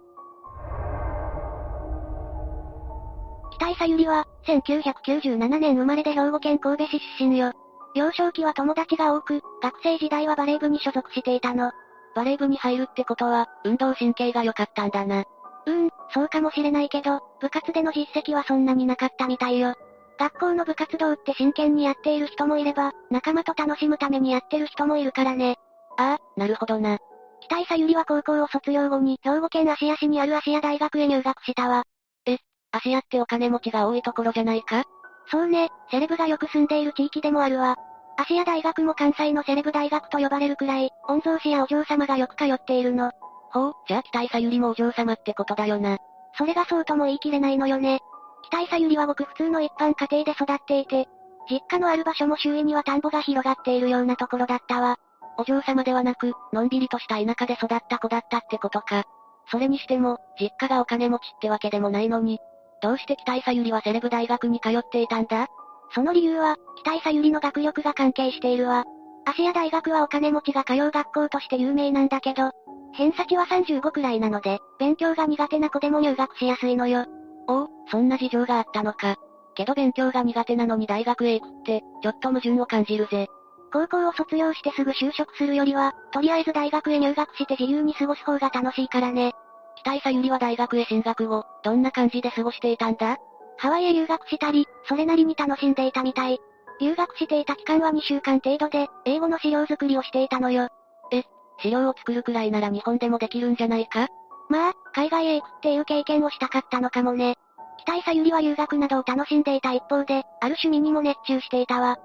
[3.52, 7.52] 北井さゆりは、1997年生まれで兵庫県神戸市出身よ。
[7.94, 11.72] 幼少期は友達が多く、学生時代はバレー部に所属していたの。
[12.14, 15.24] バレー部に入るってことは、運動神経が良かったんだな。
[15.66, 19.74] うーん、そうかもしれないけど、部活での実績はそんなになかったみたいよ。
[20.18, 25.56] 学校の部活動って真剣にやっている人もいれば、仲間と楽しむためにやってる人もいるからね。
[25.96, 26.98] ああ、なるほどな。
[27.40, 31.84] 北井さゆりは高校を卒業後に兵庫県芦屋市にある芦屋大学へ入学したわ。
[32.26, 32.38] え、
[32.72, 34.82] 芦屋ってお金持ちが多いところじゃないか？
[35.30, 37.76] そうね、セレブがよく住んでいる地域でもあるわ。
[38.16, 43.12] 芦屋大学も関西のセレブ大学と呼ばれるくらい、御曹司やお嬢様がよく通っているの。
[43.52, 45.98] ほう、じゃあ北井さゆりもお嬢様ってことだよな。
[46.36, 48.00] それがそうとも言い切れないのよね。
[48.44, 51.08] 北井さゆりはごく普通の一般家庭で育っていて、
[51.50, 54.96] 実家のある場所も周囲には田んぼが広がっているようなところだったわ。
[55.38, 59.04] お嬢様ではなく、のんびりとした田舎で育った子だったってことか。
[59.50, 62.38] それにしても、実家がお金持ちってわけでもないのに、
[62.82, 65.46] どうして北井さゆりはセレブ大学に通っていたんだ？
[65.94, 68.84] その理由は、北井さゆりの学力が関係しているわ。
[69.24, 72.50] 芦屋大学はお金持ちが通う学校として有名なんだけど、
[72.92, 77.06] 偏差値は35くらいなので、勉強が苦手な子でも入学しやすいのよ。
[77.48, 79.16] おお、そんな事情があったのか。
[79.54, 83.26] けど勉強が苦手なのに大学へ行くって、ちょっと矛盾を感じるぜ。
[83.72, 89.32] 高校を卒業してすぐ就職するよりは、とりあえず大学へ入学して自由に過ごす方が楽しいからね。
[89.76, 93.16] 北井さゆりは大学へ進学後、どんな感じで過ごしていたんだ？
[93.56, 96.38] ハワイへ留学したり、それなりに楽しんでいたみたい。
[96.80, 100.68] 留学していた期間は2週間程度で、英語の資料作りをしていたのよ。
[101.10, 101.24] え、
[101.60, 104.06] 資料を作るくらいなら日本でもできるんじゃないか？
[104.48, 107.36] まあ、海外へ行くっていう経験をしたかったのかもね。
[107.78, 111.92] 北井さゆりは留学などを楽しんでいた一方で、ある趣味にも熱中していたわ。
[111.92, 111.96] ん？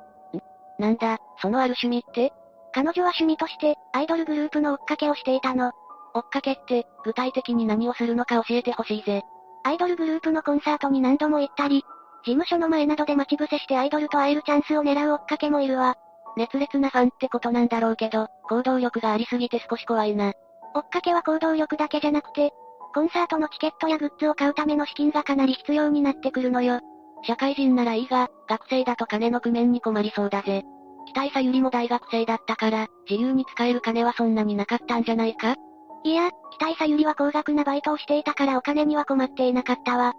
[0.82, 2.34] なんだ、そのある趣味って？
[2.73, 5.71] 彼女は趣味として、アイドルグループの追っかけをしていたの。
[6.13, 9.23] 追っかけって、具体的に何をするのか教えてほしいぜ。
[9.63, 11.84] アイドルグループのコンサートに何度も行ったり、
[12.25, 15.95] 事務所の前などで待ち伏せしてアイドルと会えるチャンスを狙う追っかけもいるわ。
[16.36, 20.34] 熱烈なファンってことなんだろうけど、行動力がありすぎて少し怖いな。
[20.76, 22.52] 追っかけは行動力だけじゃなくて、
[22.94, 26.80] コンサートのチケットやグッズを買うための資金がかなり必要になってくるのよ。
[27.26, 30.64] 社会人ならいいが、学生だと金の工面に困りそうだぜ。
[31.08, 35.56] 北井さゆりも大学生だったから、自由に使える金はそんなになかったんじゃないか？
[36.04, 40.14] いや、北井さゆりは高額なバイトをしていたからお金には困っていなかったわ。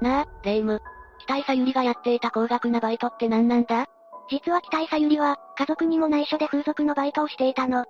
[0.00, 0.80] なあ、レイム。
[1.20, 3.86] 北井さゆりがやっていた高額なバイトって何なんだ？
[4.28, 7.84] 実は北井さゆりは、家族にも内緒で風俗のバイトをしていたの。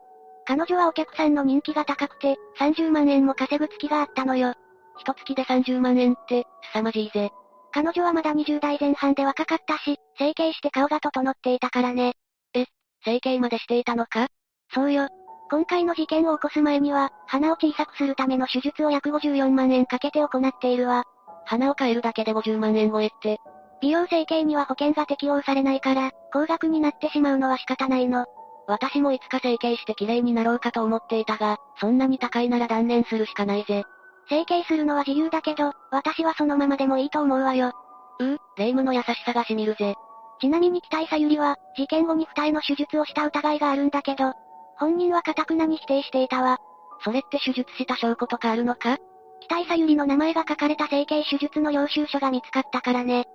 [0.45, 4.55] 彼女はお客さんの人気が高くて、30万円も稼ぐ月があったのよ。
[4.99, 7.31] 一月で30万円って、凄まじいぜ。
[7.73, 12.15] 彼女はまだ20代前半で若かったし、整形して顔が整っていたからね。
[12.55, 12.67] え、
[13.05, 14.29] 整形までしていたのか？
[14.73, 15.09] そうよ。
[15.51, 21.05] 今回の事件を起こす前には、鼻を小さくするための手術を約54万円かけて行っているわ。
[21.45, 23.39] 鼻を変えるだけで50万円超えって。
[23.81, 28.27] 美容整形には保険が適用されないから、高額になってしまうのは仕方ないの。
[28.67, 33.85] 私もいつか整形して綺麗になろうかと思っていたが、そんなに高いなら断念するしかないぜ。
[34.29, 37.73] 整形するのは自由だけど、私はそのままでもいいと思うわよ。
[38.19, 39.95] うう、霊夢の優しさが染みるぜ。
[40.41, 44.33] ちなみに北井さゆりは、事件後に二重の手術をした疑いがあるんだけど、
[44.79, 46.59] 本人は堅くなに否定していたわ。
[47.05, 48.99] それって手術した証拠とかあるのか？
[49.43, 53.27] 北井さゆりの名前が書かれた整形手術の領収書が見つかったからね。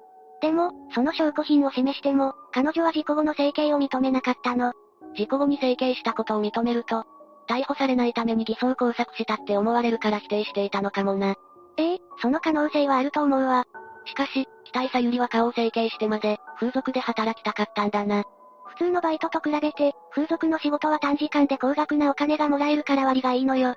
[0.41, 4.73] でも、その証拠品を示しても、彼女は事故後の整形を認めなかったの。
[5.15, 7.05] 事故後に整形したことを認めると、
[7.47, 11.35] 逮捕されないために偽装工作したって思われるから否定していたのかもな。
[11.77, 13.65] ええその可能性はあると思うわ。
[14.05, 18.23] しかし、北井さゆりは顔を整形してまで、風俗で働きたかったんだな。
[18.65, 23.75] 普通のバイトと比べて、風俗の仕事は短時間で高額なお金がもらえるから割がいいのよ。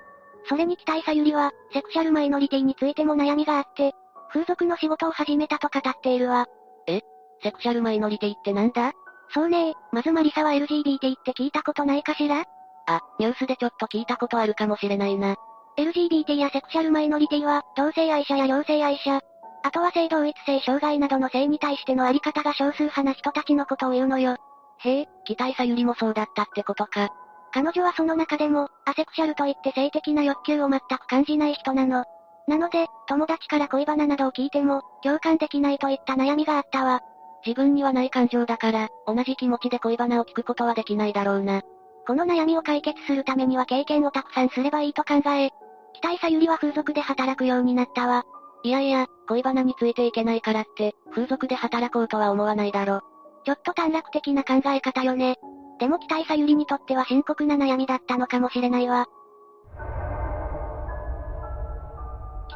[0.48, 3.92] それに期待さゆりは、セクシャルマイノリティについても悩みがあって、
[4.34, 6.46] 風俗の仕事を始めたと語っているわ。
[6.88, 7.02] え？
[7.40, 8.92] セクシャルマイノリティってなんだ？
[9.32, 12.44] そうねまずマリサは LGBT って聞いたことないかしら？
[12.86, 15.36] あ、ニュースでちょっと聞いたことあるかもしれないな。
[15.78, 19.20] LGBT やセクシャルマイノリティは、同性愛者や両性愛者、
[19.62, 24.36] あとは性同一性障害などの性に対してのあり方が少数派な人たちのことを言うのよ。
[24.80, 27.08] へえ、期待さゆりもそうだったってことか。
[27.52, 32.04] 彼女はその中でも、アセクシャルといって性的な欲求を全く感じない人なの。
[32.46, 37.00] なので、友達から恋バナなどを聞いても、共感できないといった悩みがあったわ。
[37.46, 41.62] 自分にはない感情だから、同じ気持ちで恋バナを聞くことはできないだろうな。
[42.06, 45.50] この悩みを解決するためには経験をたくさんすればいいと考え、
[45.94, 48.24] 期待さゆりは風俗で働くようになったわ。
[48.62, 53.00] いやいや、恋バナについていけないからって、風俗で働こうとは思わないだろ。
[53.44, 55.36] ちょっと短絡的な考え方よね。
[55.78, 59.06] でも期待さゆりにとっては深刻な悩みだったのかもしれないわ。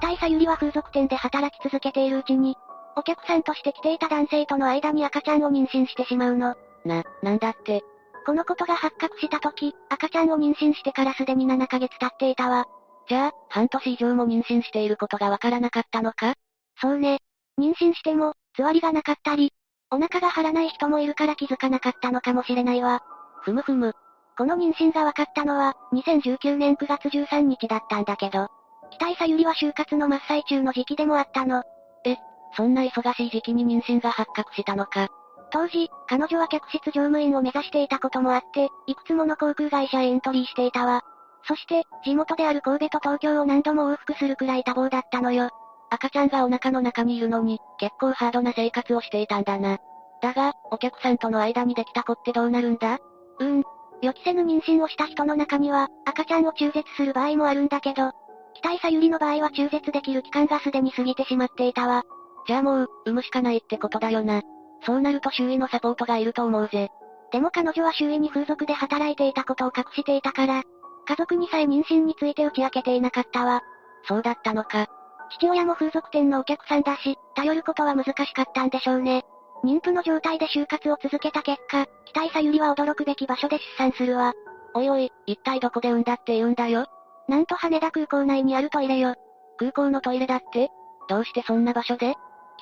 [0.01, 2.57] 期待さゆりは風俗店で働き続けているうちに、
[2.97, 6.55] お客さんとして来ていた男性との間に赤ちゃんを妊娠してしまうの。
[6.85, 7.83] な、なんだって？
[8.27, 12.67] このことが発覚した時、赤ちゃんを妊娠してからすでに7ヶ月経っていたわ。
[13.09, 16.35] じゃあ、半年以上も妊娠していることがわからなかったのか？
[16.81, 17.19] そうね。
[17.59, 19.53] 妊娠しても、つわりがなかったり、
[19.91, 23.03] お腹が張らない人もいるから気づかなかったのかもしれないわ。
[23.43, 23.95] ふむふむ。
[24.37, 28.49] この妊娠が分かったのは、2019年9月13日だったんだけど、
[28.91, 31.63] 期待さゆりは就活の真っ最中の時期でもあったの。
[32.05, 32.17] え、
[32.57, 35.09] そんな忙しい時期に妊娠が発覚したのか。
[35.51, 41.03] 当時、彼女は客室乗務員を目指していたこともあって、いくつもの航空会社へエントリーしていたわ。
[41.45, 45.49] そして、地元である神戸と東京を何度も往復するくらい多忙だったのよ。
[45.91, 49.79] 赤ちゃんがお腹の中にいるのに、結構ハードな生活をしていたんだな。
[50.21, 52.99] だが、お客さんとの間にできた子ってどうなるんだ？
[53.39, 53.65] うーん。
[54.03, 58.13] 予期せぬ妊娠をした人の中には、赤ちゃんを中絶する場合もあるんだけど、
[58.61, 62.05] 期待さゆりの場合は中絶できる期間がすでに過ぎてしまっていたわ。
[62.47, 64.43] じゃあもう、産むしかないってことだよな。
[64.85, 66.89] そうなると周囲のサポートがいると思うぜ。
[67.31, 70.63] でも彼女は周囲に風俗で働いていたことを隠していたから、
[71.07, 73.63] 家族にさえ妊娠について打ち明けていなかったわ。
[74.07, 74.87] そうだったのか。
[75.31, 79.25] 父親も風俗店のお客さんだし、頼ることは難しかったんでしょうね。
[79.65, 84.33] 妊婦の状態で就活を続けた結果、期待さゆりは驚くべき場所で出産するわ。
[84.75, 86.87] おいおい、一体どこで産んだって言うんだよ？
[87.29, 89.15] なんと羽田空港内にあるトイレよ。
[89.59, 90.71] 空港のトイレだって？
[91.09, 92.15] どうしてそんな場所で？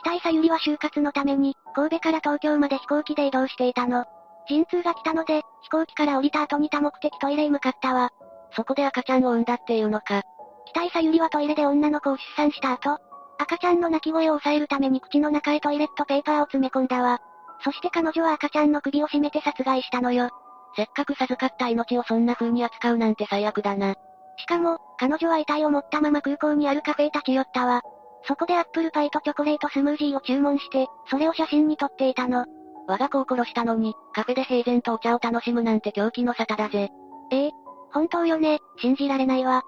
[0.02, 4.04] 期待さゆりは就活のために、神戸から東京まで飛行機で移動していたの。
[4.48, 8.10] 陣痛が来たので、飛行機から降りた後に多目的トイレへ向かったわ。
[8.54, 10.22] そこで赤ちゃんを産んだっていうのか。
[10.72, 12.98] 期待さゆりはトイレで女の子を出産した後、
[13.38, 17.20] 赤ちゃんの泣き声を抑えるために口の中へトイレットペーパーを詰め込んだわ。
[17.62, 20.30] そして彼女は赤ちゃんの首を絞めて殺害したのよ。
[20.74, 23.94] せっかく授かった命をそんな風に扱うなんて最悪だな。
[24.38, 27.82] しかも、彼女は遺体を持ったまま空港にあるカフェへ立ち寄ったわ。
[28.28, 32.44] そこでアップルパイとチョコレートスムージーを注文して、それを写真に撮っていたの。
[32.88, 36.90] 我が子を殺したのに、カフェで平然とお茶を楽しむなんて狂気の沙汰だぜ。
[37.30, 37.50] ええ、
[37.92, 39.62] 本当よね、信じられないわ。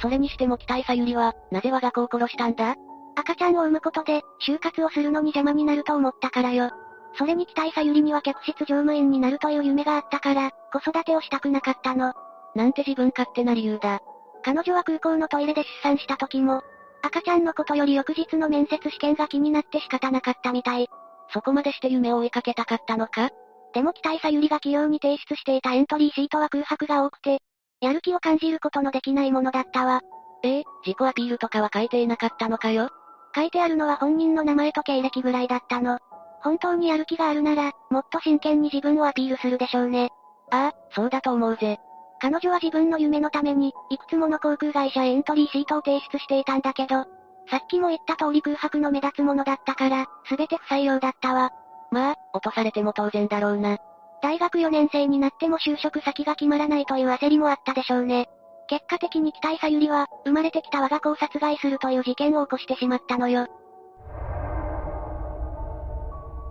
[0.00, 2.74] それにしても期待さゆりは、なぜ我が子を殺したんだ？
[3.16, 6.70] 赤ちゃんを産むことで、就活をするのに邪魔になると思ったからよ。
[7.14, 12.14] それに期待さゆりには客室乗務員になるという夢があったから、子育てをしたくなかったの。
[12.54, 14.00] なんて自分勝手な理由だ。
[14.42, 16.62] 彼女は空港のトイレで出産した時も、
[17.02, 20.88] 赤ちゃんのことより翌日の面接試験が気になって仕方なかったみたい。
[21.32, 23.30] そこまでして夢を追いかけたかったのか？
[23.72, 27.40] でも期待さゆりが企業に提出していたエントリーシートは空白が多くて、
[27.80, 30.00] やる気を感じることのできないものだったわ。
[30.42, 32.90] ええ、自己アピールとかは書いていなかったのかよ？
[33.34, 35.98] 書いてあるのは本人の名前と経歴ぐらいだったの。
[36.42, 40.10] 本当にやる気があるなら、もっと真剣に自分をアピールするでしょうね。
[40.50, 41.78] ああ、そうだと思うぜ。
[42.20, 47.04] 彼女は自分の夢のために、いくつもの航空会社へエントリーシートを提出していたんだけど、
[47.50, 51.50] さっきも言った通り空白の目立つものだったから、すべて不採用だったわ。
[51.90, 53.78] まあ、落とされても当然だろうな。
[54.22, 58.28] 大学4年生になっても就職先が決まらないという焦りもあったでしょうね。
[58.68, 63.48] 結果的に期待さゆりは、生まれてきた我が子を殺害するという事件を起こしてしまったのよ。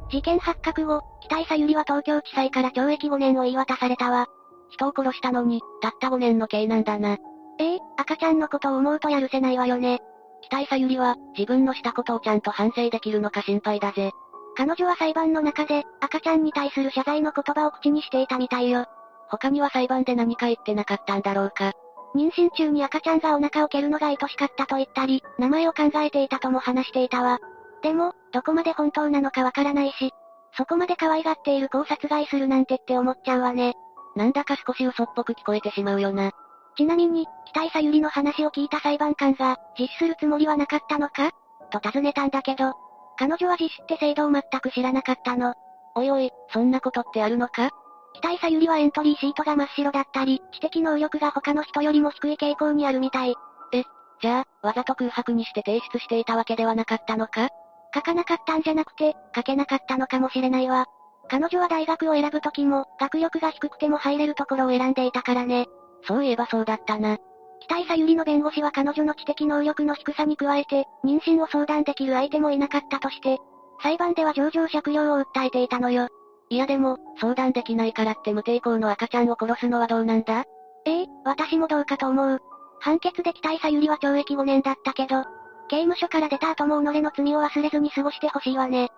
[0.10, 4.28] 事件発覚後、期待さゆりは東京地裁から懲役5年を言い渡されたわ。
[4.72, 7.18] 人を殺したのに、たった5年の刑なんだな。
[7.60, 9.99] ええ赤ちゃんのことを思うとやるせないわよね。
[10.41, 14.12] 期待さゆりは、自分のしたことをちゃんと反省できるのか心配だぜ。
[14.55, 18.86] 彼女は裁判の中で、赤ちゃんに対する謝罪の言葉を口にしていたみたいよ。
[19.30, 21.74] 他には裁判で何か言ってなかったんだろうか。
[22.16, 27.39] 妊娠中に赤ちゃんがお腹を蹴るのが愛しかったと言ったり、名前を考えていたとも話していたわ。
[27.82, 30.12] でも、どこまで本当なのかわからないし、
[30.58, 33.74] そこまで可愛がっている子を殺害するなんてって思っちゃうわね。
[34.16, 36.32] なんだか少し嘘っぽく聞こえてしまうよな。
[36.76, 41.32] ちなみに、北井さゆりの話を聞いた裁判官が、実施するつもりはなかったのか？
[41.72, 42.74] と尋ねたんだけど、
[43.18, 45.54] 彼女は実施って制度を全く知らなかったの。
[45.96, 47.70] おいおい、そんなことってあるのか？
[48.16, 53.36] 北井さゆりはエントリーシートが真っ白だったり、知的能力が他の人よりも低い傾向にあるみたい。
[53.72, 53.84] え、
[54.22, 57.50] じゃあ、わざと空白にして提出していたわけではなかったのか？
[57.94, 60.86] 書かなかったんじゃなくて、書けなかったのかもしれないわ。
[61.28, 65.68] 彼女は大学を選ぶときも、学力が低くても入れるところを選んでいたからね。
[66.08, 67.18] そういえばそうだったな。
[67.62, 73.38] 北井さゆりの弁護士は彼女の知的能力の低さに加えて、妊娠を相談できる相手もいなかったとして、
[73.82, 76.08] 裁判では上場借用を訴えていたのよ。
[76.50, 80.46] いやでも、相談できないからって無抵抗の赤ちゃんを殺すのはどうなんだ？
[80.86, 82.40] ええ私もどうかと思う。
[82.80, 85.26] 判決で北井さゆりは懲役5年だったけど、
[85.70, 88.90] 刑務所から出た後も己の罪を忘れずに過ごしてほしいわね。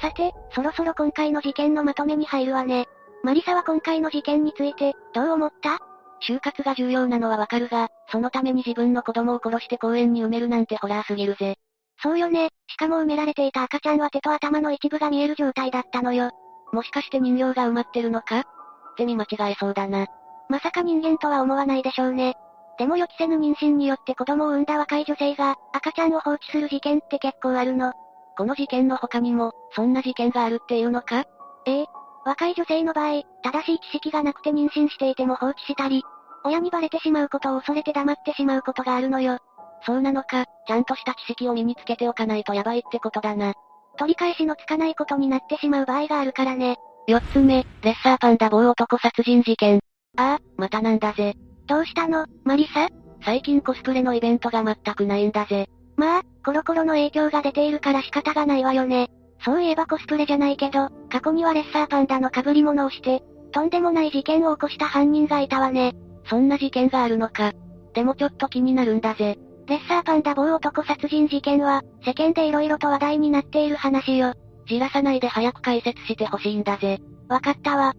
[0.00, 2.86] さて、そろそろ今回の事件のまとめに入るわね。
[3.24, 5.78] マリサは今回の事件について、どう思った？
[6.28, 11.56] 就活が重要なのはわかるが、そのために自分の子供を殺して公園に埋めるなんてホラーすぎるぜ。
[12.02, 16.30] そうよね、しかも埋められていた赤ちゃんは手と頭の一部が見える状態だったのよ。
[16.72, 18.40] もしかして人形が埋まってるのか？
[18.40, 18.44] っ
[18.96, 20.06] て見間違えそうだな。
[20.48, 22.34] まさか人間とは思わないでしょうね。
[22.78, 27.92] でも予期せぬ妊娠によって子供を産んだ若い女性が、赤ちゃんを放置する事件って結構あるの。
[28.36, 31.24] この事件の他にも、そんな事件があるっていうのか？
[31.66, 31.86] ええ。
[32.26, 36.02] 若い女性の場合、正しい知識がなくて妊娠していても放置したり、
[36.44, 39.38] 親にバレてしまうことを恐れて黙ってしまうことがあるのよ。
[39.84, 43.54] そうなのか、ちゃんとした知識を身につけておかないとやばいってことだな。
[43.98, 46.76] 取り返しのつかないことになってしまう場合があるからね。
[47.06, 49.80] 四つ目、レッサーパンダ棒男殺人事件。
[50.16, 51.34] ああ、またなんだぜ。
[51.66, 52.88] どうしたの、マリサ？
[53.24, 55.68] 最近コスプレのイベントが全くないんだぜ。
[55.96, 59.10] まあ、コロコロの影響が出ているから仕方がないわよね。
[59.44, 65.94] そういえばコスプレじゃないけど、過去にはレッサーパンダの被り物をして、とんでもない事件を起こした犯人がいたわね。
[66.28, 67.52] そんな事件があるのか。
[67.94, 69.38] でもちょっと気になるんだぜ。
[69.66, 74.34] レッサーパンダ棒男殺人事件は、世間で色々と話題になっている話よ。
[74.68, 77.00] じらさないで早く解説してほしいんだぜ。
[77.28, 77.94] わかったわ。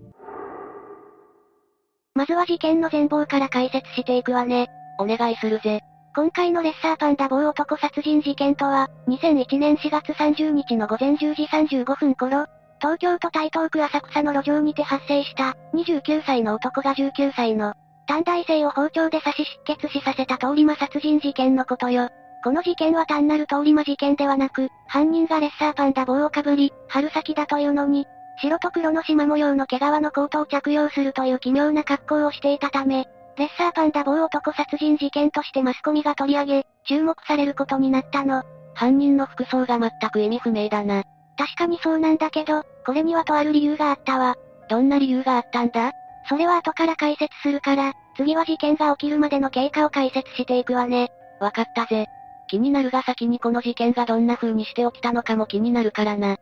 [2.18, 4.72] まずは事件の全貌から解説していくわね。
[4.97, 5.82] お願いするぜ。
[6.15, 12.47] 今回のレッサーパンダ棒男殺人事件とは、2001年4月30日の午前10時35分頃、
[12.82, 17.76] 東京都台東区浅草の路上にて発生した、29歳の男が19歳の、
[18.07, 22.09] 短大生を包丁で刺し出血死させた通り魔殺人事件のことよ。
[22.43, 28.07] この事件は単なる通り魔事件ではなく、犯人がレッサーパンダ棒をかぶり、春先だというのに、
[28.39, 33.05] 白と黒の縞模様の毛皮のコートを着用するという奇妙な格好をしていたため、
[33.38, 38.43] レッサーパンダ棒男殺人事件としてマスコミが取り上げ、注目されることになったの。
[38.73, 41.03] 犯人の服装が全く意味不明だな。
[41.38, 44.35] 確かにそうなんだけど、これにはとある理由があったわ。
[44.69, 45.91] どんな理由があったんだ？
[46.29, 51.09] それは後から解説するから、次は事件が起きるまでの経過を解説していくわね。
[51.39, 52.07] わかったぜ。
[52.47, 56.38] 気になるが先にこの事件がどんな風にして起きたのかも気になるからな。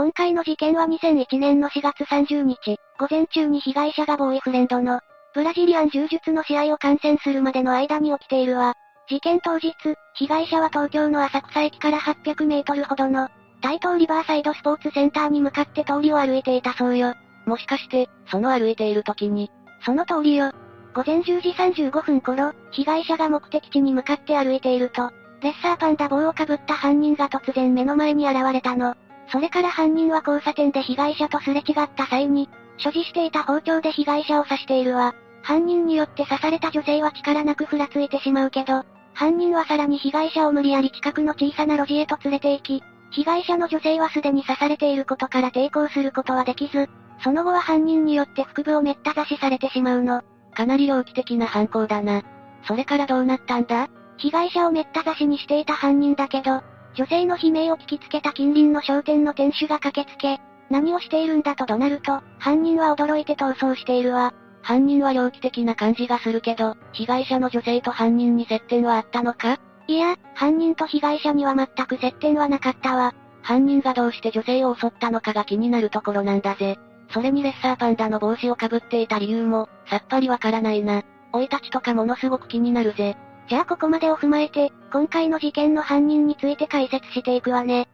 [0.00, 5.00] 今回の事件は2001年の4月30日、午前中に被害者がボーイフレンドの、
[5.34, 8.72] ブラジリアン柔術の試合を観戦するまでの間に起きているわ。
[9.10, 9.74] 事件当日、
[10.14, 13.28] 被害者は東京の浅草駅から800メートルほどの、
[13.60, 17.12] 台東リバーサイドスポーツセンターに向かって通りを歩いていたそうよ。
[17.44, 19.50] もしかして、その歩いている時に、
[19.84, 20.50] その通りよ。
[20.94, 25.10] 午前10時35分頃、被害者が目的地に向かって歩いていると、
[25.42, 28.94] レッサーパンダ棒をかぶった犯人が突然目の前に現れたの。
[29.30, 35.14] それから犯人は交差点で被害者とすれ違った際に、所持していた包丁で被害者を刺しているわ。
[35.42, 46.88] 犯人によって刺された女性は力なくふらついてしまうけど、犯人はさらに被害者を無理やり近くの小さな路地へと連れて行き、被害者の女性はすでに刺されていることから抵抗することはできず、
[47.22, 50.22] その後は犯人によって腹部をめった刺しされてしまうの。
[50.54, 52.22] かなり猟奇的な犯行だな。
[52.66, 53.88] それからどうなったんだ？
[54.16, 56.62] 被害者をめった刺しにしていた犯人だけど、
[56.94, 64.32] 女性の悲鳴を聞きつけた近隣の商店の店主が駆けつけ、何をしているんだと怒鳴ると、犯人は驚いて逃走しているわ。
[64.62, 69.58] 犯人は猟奇的な感じがするけど、被害者の女性と犯人に接点はあったのか？
[69.86, 73.14] いや、犯人と被害者には全く接点はなかったわ。
[73.42, 76.78] 犯人がどうして女性を襲ったのかが気になるところなんだぜ。
[77.12, 81.02] それにレッサーパンダの帽子をかぶっていた理由も、さっぱりわからないな。
[81.32, 83.16] 老いたちとかものすごく気になるぜ。
[83.50, 87.88] じゃあここまでを踏まえて、今回の事件の犯人について解説していくわね。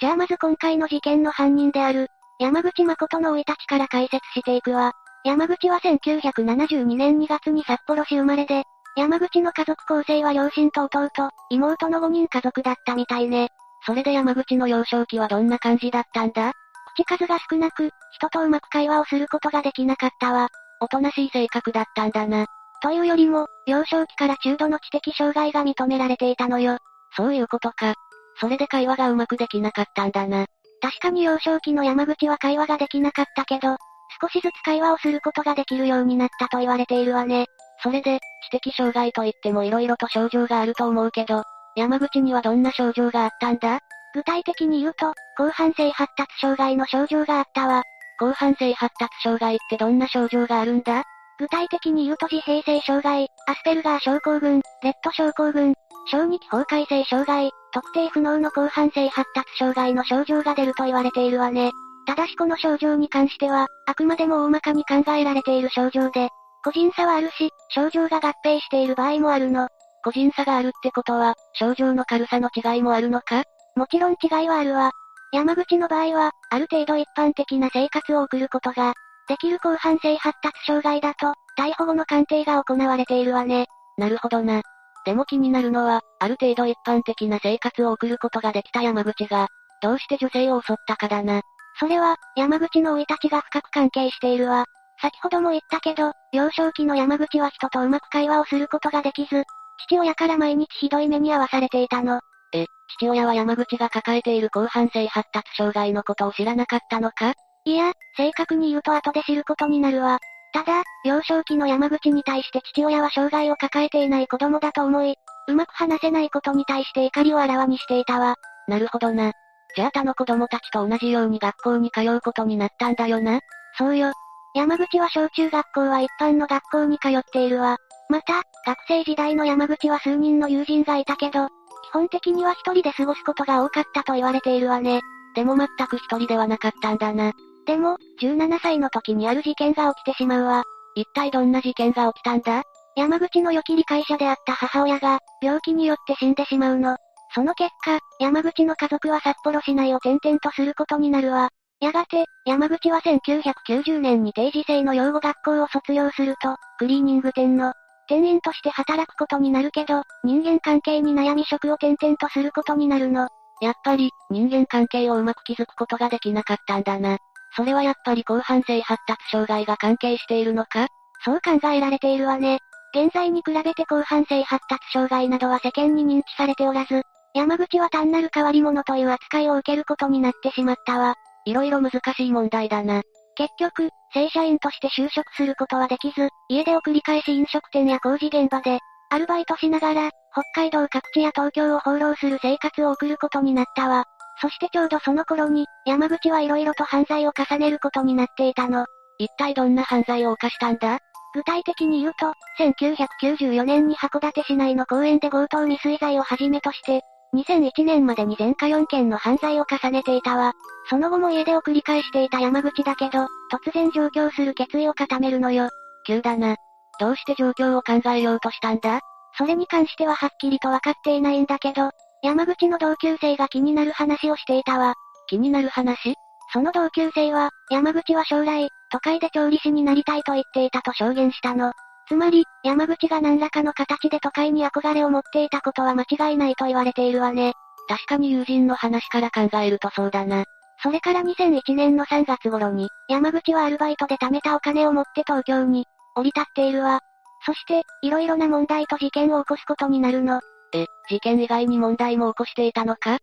[0.00, 2.08] じゃあまず今回の事件の犯人である、
[2.40, 4.90] 山口誠の生い立ちから解説していくわ。
[5.24, 8.64] 山口は1972年2月に札幌市生まれで、
[8.96, 11.08] 山口の家族構成は両親と弟、
[11.50, 13.50] 妹の5人家族だったみたいね。
[13.86, 16.54] それで山口の幼少期はどんな感じだったんだ？
[16.96, 20.48] 口数が少なく、人とうまく会話をすることができなかったわ。
[20.80, 22.46] おとなしい性格だったんだな。
[22.82, 26.78] というよりも、幼少期から中度の知的障害が認められていたのよ。
[27.16, 27.94] そういうことか。
[28.40, 30.46] それで会話がうまくできなかったんだな。
[30.82, 33.76] 確かに幼少期の山口は会話ができなかったけど、
[34.20, 37.46] 少しずつ会話をすることができるようになったと言われているわね。
[37.82, 38.20] それで、
[38.50, 41.42] 知的障害といっても色々と症状があると思うけど、
[41.76, 43.80] 山口にはどんな症状があったんだ？
[44.14, 47.82] 具体的に言うと、広範性発達障害の症状があったわ。
[48.18, 51.04] 広範性発達障害ってどんな症状があるんだ？
[51.38, 55.74] 具体的に言うと自閉性障害、アスペルガー症候群、レッド症候群、
[56.06, 61.72] 小児期崩壊性障害、特定不能の広範性発達障害の症状が出ると言われているわね。
[62.06, 66.30] ただしこの症状に関しては、あくまでも大まかに考えられている症状で、
[66.64, 69.68] 個人差はあるし、症状が合併している場合もあるの。
[70.04, 73.42] 個人差があるってことは、症状の軽さの違いもあるのか？
[73.74, 74.92] もちろん違いはあるわ。
[75.32, 78.94] 山口の場合は、ある程度一般的な生活を送ることが、
[79.28, 83.66] できる広範性発達障害だと、逮捕後の鑑定が行われているわね。
[83.96, 84.62] なるほどな。
[85.04, 89.48] でも気になるのは、ある程度一般的な生活を送ることができた山口が、
[89.82, 91.42] どうして女性を襲ったかだな。
[91.78, 94.64] それは、山口の老いたちが深く関係しているわ。
[95.00, 99.44] 先ほども言ったけど、幼少期の山口は人とうまく会話をすることができず、
[99.86, 102.20] 父親から毎日ひどい目に遭わされていたの。
[102.54, 102.66] え、
[102.98, 107.34] 父親は山口が抱えている広範性発達障害のことを知らなかったのか？
[107.66, 110.20] いや、正確に言うと後で知ることになるわ。
[110.52, 115.16] ただ、幼少期の山口に対して父親は障害を抱えていない子供だと思い、
[115.48, 118.36] うまく話せないことに対して怒りをあらわにしていたわ。
[118.68, 119.32] なるほどな。
[119.74, 123.40] じゃあ他の子供たちと同じように学校に通うことになったんだよな。
[123.76, 124.12] そうよ。
[124.54, 127.76] 山口は小中学校は一般の学校に通っているわ。
[128.08, 135.00] また、学生時代の山口は数人の友人がいたけど、基本的には一人で過ごすことが多かったと言われているわね。
[135.34, 137.32] でも全く一人ではなかったんだな。
[137.66, 140.62] でも、17歳の時にある事件が起きてしまうわ。
[140.94, 142.62] 一体どんな事件が起きたんだ？
[142.96, 146.96] 山口の良き理解者であった母親が、病気によって死んでしまうの。
[147.34, 151.50] その結果、山口の家族は札幌市内を転々とすることになるわ。
[151.80, 157.74] やがて、山口は1990年に定時制の養護学校を卒業すると、クリーニング店の
[158.08, 163.28] 店員として働くことになるけど、人間関係に悩み職を転々とすることになるの。
[163.60, 167.18] やっぱり、人間関係をうまく築くことができなかったんだな。
[167.54, 170.88] それはやっぱり広範性発達障害が関係しているのか？
[171.24, 172.58] そう考えられているわね。
[172.94, 177.02] 現在に比べて広範性発達障害などは世間に認知されておらず、
[177.34, 181.14] 山口は単なる変わり者という扱いを受けることになってしまったわ。
[181.44, 183.02] 色々難しい問題だな。
[183.36, 188.78] 結局、正社員として就職することはできず、家出を繰り返し飲食店や工事現場で、
[189.10, 194.04] アルバイトしながら、北海道各地や東京を放浪する生活を送ることになったわ。
[194.40, 198.86] そしてちょうどその頃に、山口は色々と犯罪を重ねることになっていたの。
[199.18, 200.98] 一体どんな犯罪を犯したんだ？
[201.34, 207.00] 具体的に言うと、1994年に函館市内の公園で強盗未遂罪をはじめとして、
[207.34, 210.52] 2001年までに前科4件の犯罪を重ねていたわ。
[210.88, 215.68] その後も家出を繰り返していた山口だけど、突然上京する決意を固めるのよ。
[216.06, 216.56] 急だな。
[217.00, 219.00] どうして状況を考えようとしたんだ？
[219.36, 221.90] それに関してははっきりと分かっていないんだけど、
[222.22, 224.94] 山口の同級生が気になる話をしていたわ。
[225.28, 226.14] 気になる話？
[226.52, 231.72] その同級生は、山口は将来、都会で調理師になりたいと言っていたと証言したの。
[232.08, 237.54] つまり、山口が何らかの形で都会に憧れを持っていたことは間違いないと言われているわね。
[237.88, 240.44] 確かに友人の話から考えるとそうだな。
[240.82, 247.00] それから2001年の3月頃に、山口はアルバイトで貯めたお金を持って東京に、降り立っているわ。
[247.44, 250.40] そして、色々な問題と事件を起こすことになるの。
[250.76, 253.18] え、事件以外に問題も起こしていたのか？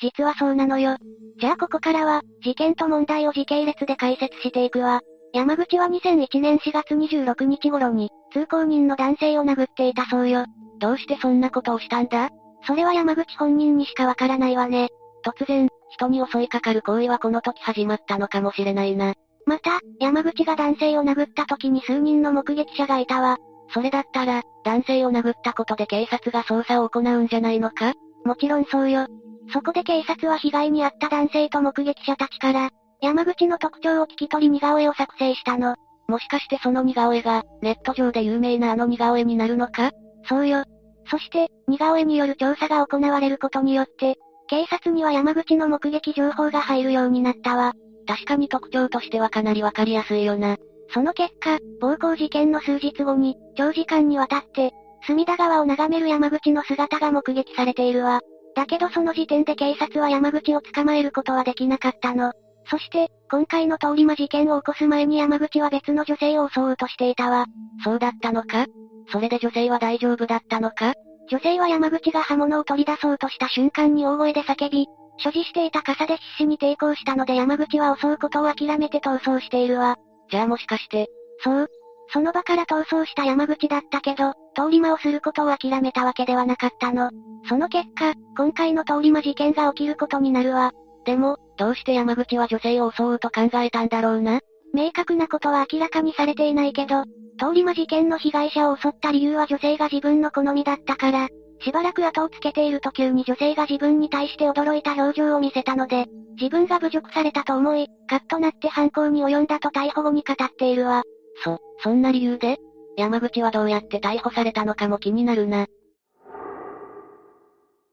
[0.00, 0.96] 実はそうなのよ。
[1.38, 5.00] じゃあここからは、事件と問題を時系列で解説していくわ。
[5.32, 10.46] 山口は2001年4月26日頃に、通行人の男性を殴っていたそうよ。
[10.80, 12.30] どうしてそんなことをしたんだ？
[12.66, 14.88] それは山口本人にしかわからないわね。
[15.24, 19.14] 突然、人に襲いかかる行為はこの時始まったのかもしれないな。
[19.46, 23.36] また、山口が男性を殴った時に数人の目撃者がいたわ。
[23.72, 27.94] それだったら、男性を殴ったことで警察が捜査を行うんじゃないのか？
[28.24, 29.06] もちろんそうよ。
[29.52, 35.76] そこで警察は被害に遭った男性と目撃者たちから、山口の特徴を聞き取り似顔絵を作成したの。
[36.08, 39.90] もしかしてその似顔絵が、ネット上で有名なあの似顔絵になるのか？
[40.28, 40.64] そうよ。
[41.10, 44.16] そして、似顔絵による調査が行われることによって、
[44.48, 47.72] 警察には山口の目撃情報が入るようになったわ。
[48.06, 50.56] 確かに特徴としてはかなりわかりやすいよな。
[50.92, 54.72] その結果、暴行事件の数日後に、長時間にわたって、
[55.06, 58.20] 隅田川を眺める山口の姿が目撃されているわ。
[58.54, 62.32] だけどその時点で警察は山口を捕まえることはできなかったの。
[62.68, 67.46] そして、今回の通り魔事件を起こす前に山口は別の女性を襲おうとしていたわ。
[67.84, 68.66] そうだったのか？
[69.12, 70.94] それで女性は大丈夫だったのか？
[71.30, 74.86] 女性は山口が刃物を取り出そうとした瞬間に大声で叫び、
[75.18, 79.96] 所持していた傘で必死に抵抗したので山口は襲うことを諦めて逃走しているわ。
[80.30, 81.08] じゃあもしかして、
[81.42, 81.68] そう
[82.12, 87.10] その場から逃走した山口だったけど、通り魔をすることを諦めたわけではなかったの。
[87.48, 90.72] その結果、今回の通り魔事件が起きることになるわ。
[91.04, 94.40] でも、どうして山口は女性を襲うと考えたんだろうな？
[94.74, 97.04] 明確なことは明らかにされていないけど、
[97.38, 101.28] 通り魔事件の被害者を襲った理由は女性が自分の好みだったから、
[101.62, 106.06] しばらく後をつけている途中に女性が自分に対して驚いた表情を見せたので、
[106.36, 111.02] 自分が侮辱されたと思い、カッとなって犯行に及んだと逮捕後に語っているわ。
[111.44, 112.58] そ、そんな理由で？
[112.96, 115.66] 山口はどうやって逮捕されたのかも気になるな。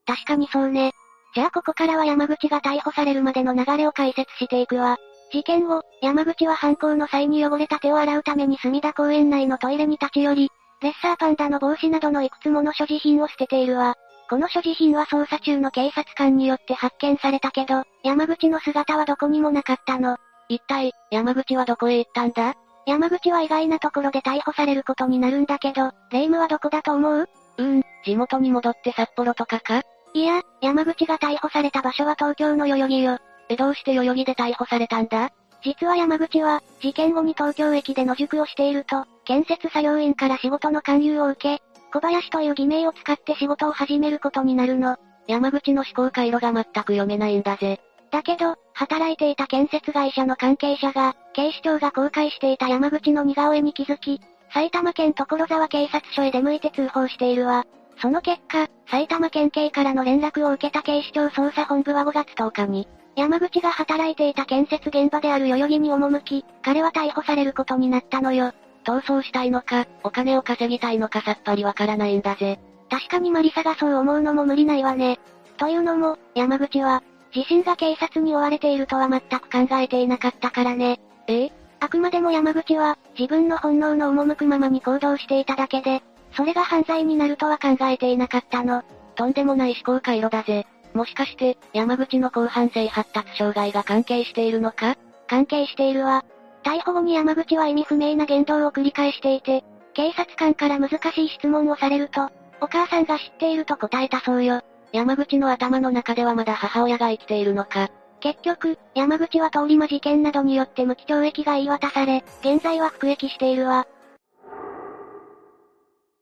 [0.06, 0.92] 確かにそうね。
[1.34, 4.96] じゃあここからは山口が逮捕されるまでの流れを解説していくわ。
[5.30, 10.50] 事件後、山口は犯行の際に汚れた手を洗うために墨田公園内のトイレに立ち寄り、
[10.80, 13.96] レッサーパンダの帽子などのいくつもの所持品を捨てているわ。
[14.30, 20.18] この所持品は捜査中の警察官によって発見されたけど、山口の姿はどこにもなかったの。
[20.48, 22.54] 一体、山口はどこへ行ったんだ？
[22.86, 27.28] 山口は意外なところで逮捕されることになるんだけど、霊夢はどこだと思う？
[27.58, 29.82] うーん、地元に戻って札幌とかか？
[30.14, 33.18] いや、山口が逮捕された場所は東京の代々木よ。
[33.48, 35.30] え、どうして代々木で逮捕されたんだ？
[35.62, 41.62] 実は山口は、事件後に東京駅で野宿をしていると、建設作業員から仕事の勧誘を受け、
[41.92, 44.96] 小林という偽名を使って仕事を始めることになるの。
[45.26, 47.78] 山口の思考回路が全く読めないんだぜ。
[48.10, 54.18] だけど、働いていた建設会社の関係者が、警視庁が公開していた山口の似顔絵に気づき、
[54.54, 57.66] 埼玉県所沢警察署へ出向いて通報しているわ。
[58.00, 68.54] その結果、埼玉県警からの連絡を受けた警視庁捜査本部は5月10日に、山口が働いていた建設現場である代々木に赴き、彼は逮捕されることになったのよ。
[68.88, 72.58] 逃走したいのか、お金を稼ぎたいのかさっぱりわからないんだぜ。
[72.88, 75.20] 確かにマリサがそう思うのも無理ないわね。
[75.58, 77.02] というのも、山口は、
[77.36, 81.00] 自身が警察に追われているとは全く考えていなかったからね。
[81.26, 81.44] え？
[81.44, 88.82] えあくまでも山口は、自分の本能の赴くままに行動していただけで、それが犯罪になるとは考えていなかったの。
[89.16, 90.66] とんでもない思考回路だぜ。
[90.94, 94.96] もしかして、山口の広範性発達障害が関係しているのか？
[95.28, 96.24] 関係しているわ。
[96.68, 99.64] 逮捕後に山口は意味不明な言動を繰り返していて、
[99.94, 102.28] 警察官から難しい質問をされると、
[102.60, 104.60] お母さんが知っていると答えたそうよ。
[104.92, 107.88] 山口の頭の中ではまだ母親が生きているのか。
[108.20, 113.86] 結局、山口は通り魔事件などによって無期懲役が言い渡され、現在は服役しているわ。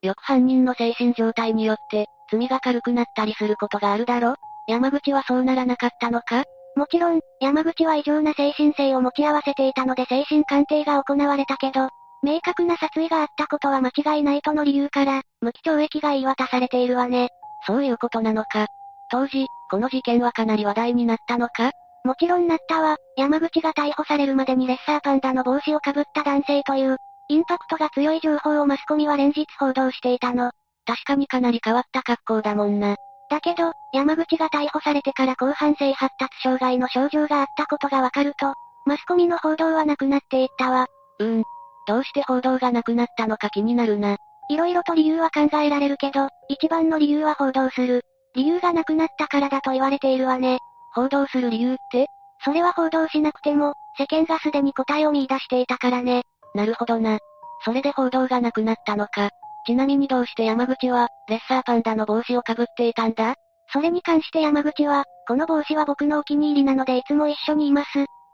[0.02, 4.36] よく犯人の精神状態によって、罪が軽くなったりすることがあるだろ？
[4.68, 6.44] 山口はそうならなかったのか？
[6.76, 11.88] もちろん、山口は異常な精神性を持ち合わせていたので精神鑑定が行われたけど、
[12.22, 17.30] 明確な殺意があったことは間違いないとの理由から、無期懲役が言い渡されているわね。
[17.66, 18.66] そういうことなのか。
[19.10, 21.70] 当時、この事件はかなり話題になったのか？
[22.04, 22.96] もちろんなったわ。
[23.16, 26.96] 山口が逮捕されるまでにレッサーパンダの帽子をかぶった男性という、
[27.28, 30.52] インパクトが強い情報をマスコミは連日報道していたの。
[30.84, 32.96] 確かにかなり変わった格好だもんな。
[33.28, 38.54] だけど、山口が逮捕されてから広範性発達障害の症状があったことがわかると、
[38.84, 40.86] マスコミの報道はなくなっていったわ。
[41.18, 41.42] うーん。
[41.88, 44.16] どうして報道がなくなったのか気になるな。
[44.48, 48.02] いろいろと理由は考えられるけど、一番の理由は報道する。
[48.34, 50.58] 理由がなくなったからだと言われているわね。
[50.94, 52.06] 報道する理由って？
[52.44, 56.22] それは報道しなくても、世間がすでに答えを見出していたからね。
[56.54, 57.18] なるほどな。
[57.64, 59.30] それで報道がなくなったのか。
[59.66, 63.34] ちなみにどうして山口は、レッサーパンダの帽子をかぶっていたんだ？
[63.72, 67.88] それに関して山口は、この帽子は僕のお気に入りなのでいつも一緒にいます。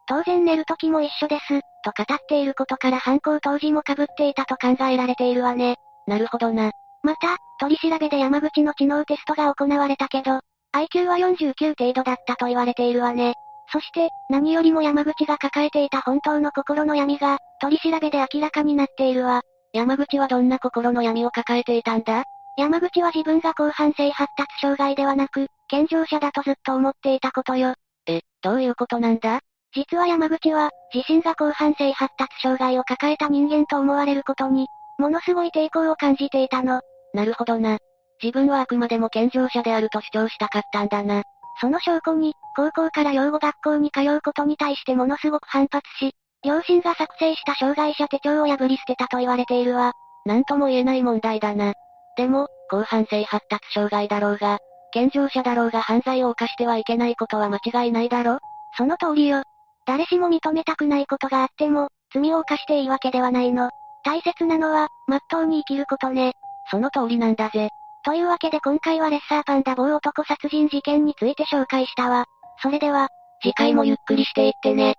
[0.07, 5.77] 当然寝る時も一緒です、と語っていることから犯行当時も被っていたと考えられているわね。
[6.07, 6.71] なるほどな。
[7.03, 10.41] また、取り調べで山口の知能テストが行われたけど、
[10.75, 13.35] IQ は49程度だったと言われているわね。
[13.73, 19.43] そして、何よりも山口が抱えていた本当の心の闇が、取り調べで明らかになっているわ。
[19.73, 22.25] 山口はどんな心の闇を抱えていたんだ？
[22.59, 27.75] 山口は自分が広範性発達障害ではなく、健常者だとずっと思っていたことよ。
[28.07, 29.41] え、どういうことなんだ？
[29.75, 34.67] 実は山口は、自身が広範性発達障害を抱えた人間と思われることに、
[34.99, 36.83] ものすごい抵抗を感じていたの。
[37.15, 37.79] なるほどな。
[38.23, 41.23] 自分はあくまでも健常者であると主張したかったんだな。
[41.61, 46.15] その証拠に、高校から養護学校に通うことに対してものすごく反発し、
[46.45, 49.93] 両親が作成した障害者手帳を破り捨てたと言われているわ。
[50.25, 51.75] なんとも言えない問題だな。
[52.17, 54.59] でも、後半性発達障害だろうが、
[54.93, 58.39] 健常者だろうが犯罪を犯してはいけないことは間違いないだろ
[58.77, 59.43] その通りよ。
[59.87, 63.71] 誰しも認めたくないことがあっても、罪を犯していいわけではないの。
[64.05, 66.33] 大切なのは、真っ当に生きることね。
[66.71, 67.71] その通りなんだぜ。
[68.05, 72.27] というわけで今回はレッサーパンダ棒男殺人事件について紹介したわ。
[72.61, 73.09] それでは、
[73.43, 74.97] 次回もゆっくりしていってね。